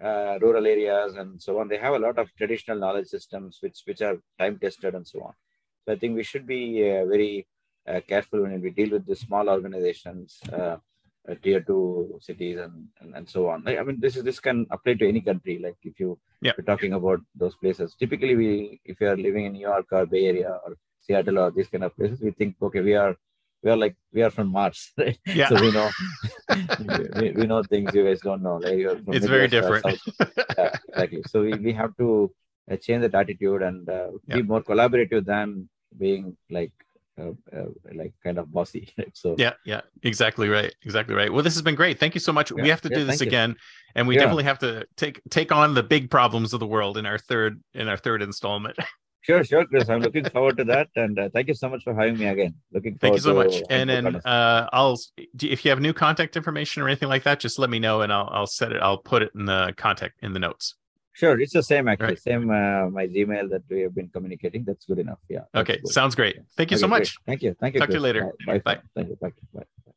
[0.02, 1.68] uh, rural areas and so on.
[1.68, 5.22] They have a lot of traditional knowledge systems which which are time tested and so
[5.24, 5.34] on.
[5.86, 7.48] So I think we should be uh, very
[7.88, 10.40] uh, careful when we deal with the small organizations.
[10.52, 10.78] Uh,
[11.30, 13.68] uh, tier two cities and, and and so on.
[13.68, 15.56] I mean, this is this can apply to any country.
[15.66, 16.10] Like if you
[16.42, 16.54] Yeah.
[16.58, 17.96] we're talking about those places.
[18.04, 18.50] Typically, we
[18.86, 20.72] if you are living in New York or Bay Area or
[21.02, 23.16] Seattle or these kind of places, we think, okay, we are
[23.64, 25.18] we are like we are from Mars, right?
[25.26, 25.50] Yeah.
[25.50, 25.90] So we know
[27.16, 28.58] we, we know things you guys don't know.
[28.58, 28.76] Like
[29.08, 29.86] it's very different.
[30.58, 31.24] Yeah, exactly.
[31.28, 32.32] So we, we have to
[32.70, 34.38] uh, change that attitude and uh, Yeah.
[34.38, 36.74] be more collaborative than being like
[37.20, 38.94] uh, uh, like kind of bossy.
[38.98, 39.12] Right?
[39.14, 41.32] So Yeah, yeah, exactly right, exactly right.
[41.32, 42.00] Well, this has been great.
[42.00, 42.52] Thank you so much.
[42.52, 43.28] we have to yeah, do this thank you.
[43.28, 43.56] again,
[43.96, 44.22] and we Yeah.
[44.22, 47.62] definitely have to take take on the big problems of the world in our third
[47.74, 48.78] in our third installment.
[49.22, 49.90] Sure, sure, Chris.
[49.90, 52.56] I'm looking forward to that, and uh, thank you so much for having me again.
[52.72, 53.02] Looking forward.
[53.02, 53.62] Thank you so much.
[53.70, 54.98] And then uh, I'll
[55.42, 58.14] if you have new contact information or anything like that, just let me know, and
[58.14, 58.82] I'll I'll set it.
[58.82, 60.76] I'll put it in the contact in the notes.
[61.14, 62.08] sure, it's the same actually.
[62.08, 62.22] Right.
[62.22, 64.64] Same uh, my Gmail that we have been communicating.
[64.64, 65.20] That's good enough.
[65.28, 65.42] Yeah.
[65.54, 65.92] Okay, good.
[65.92, 66.38] sounds great.
[66.56, 67.00] Thank you so Okay, great.
[67.02, 67.18] much.
[67.26, 67.56] Thank you.
[67.60, 67.82] Thank you.
[67.82, 68.32] Talk to you later.
[68.48, 68.60] Bye.
[68.60, 68.76] Bye.
[68.76, 68.82] Bye.
[68.96, 69.18] Thank you.
[69.22, 69.32] Bye.
[69.54, 69.92] Bye.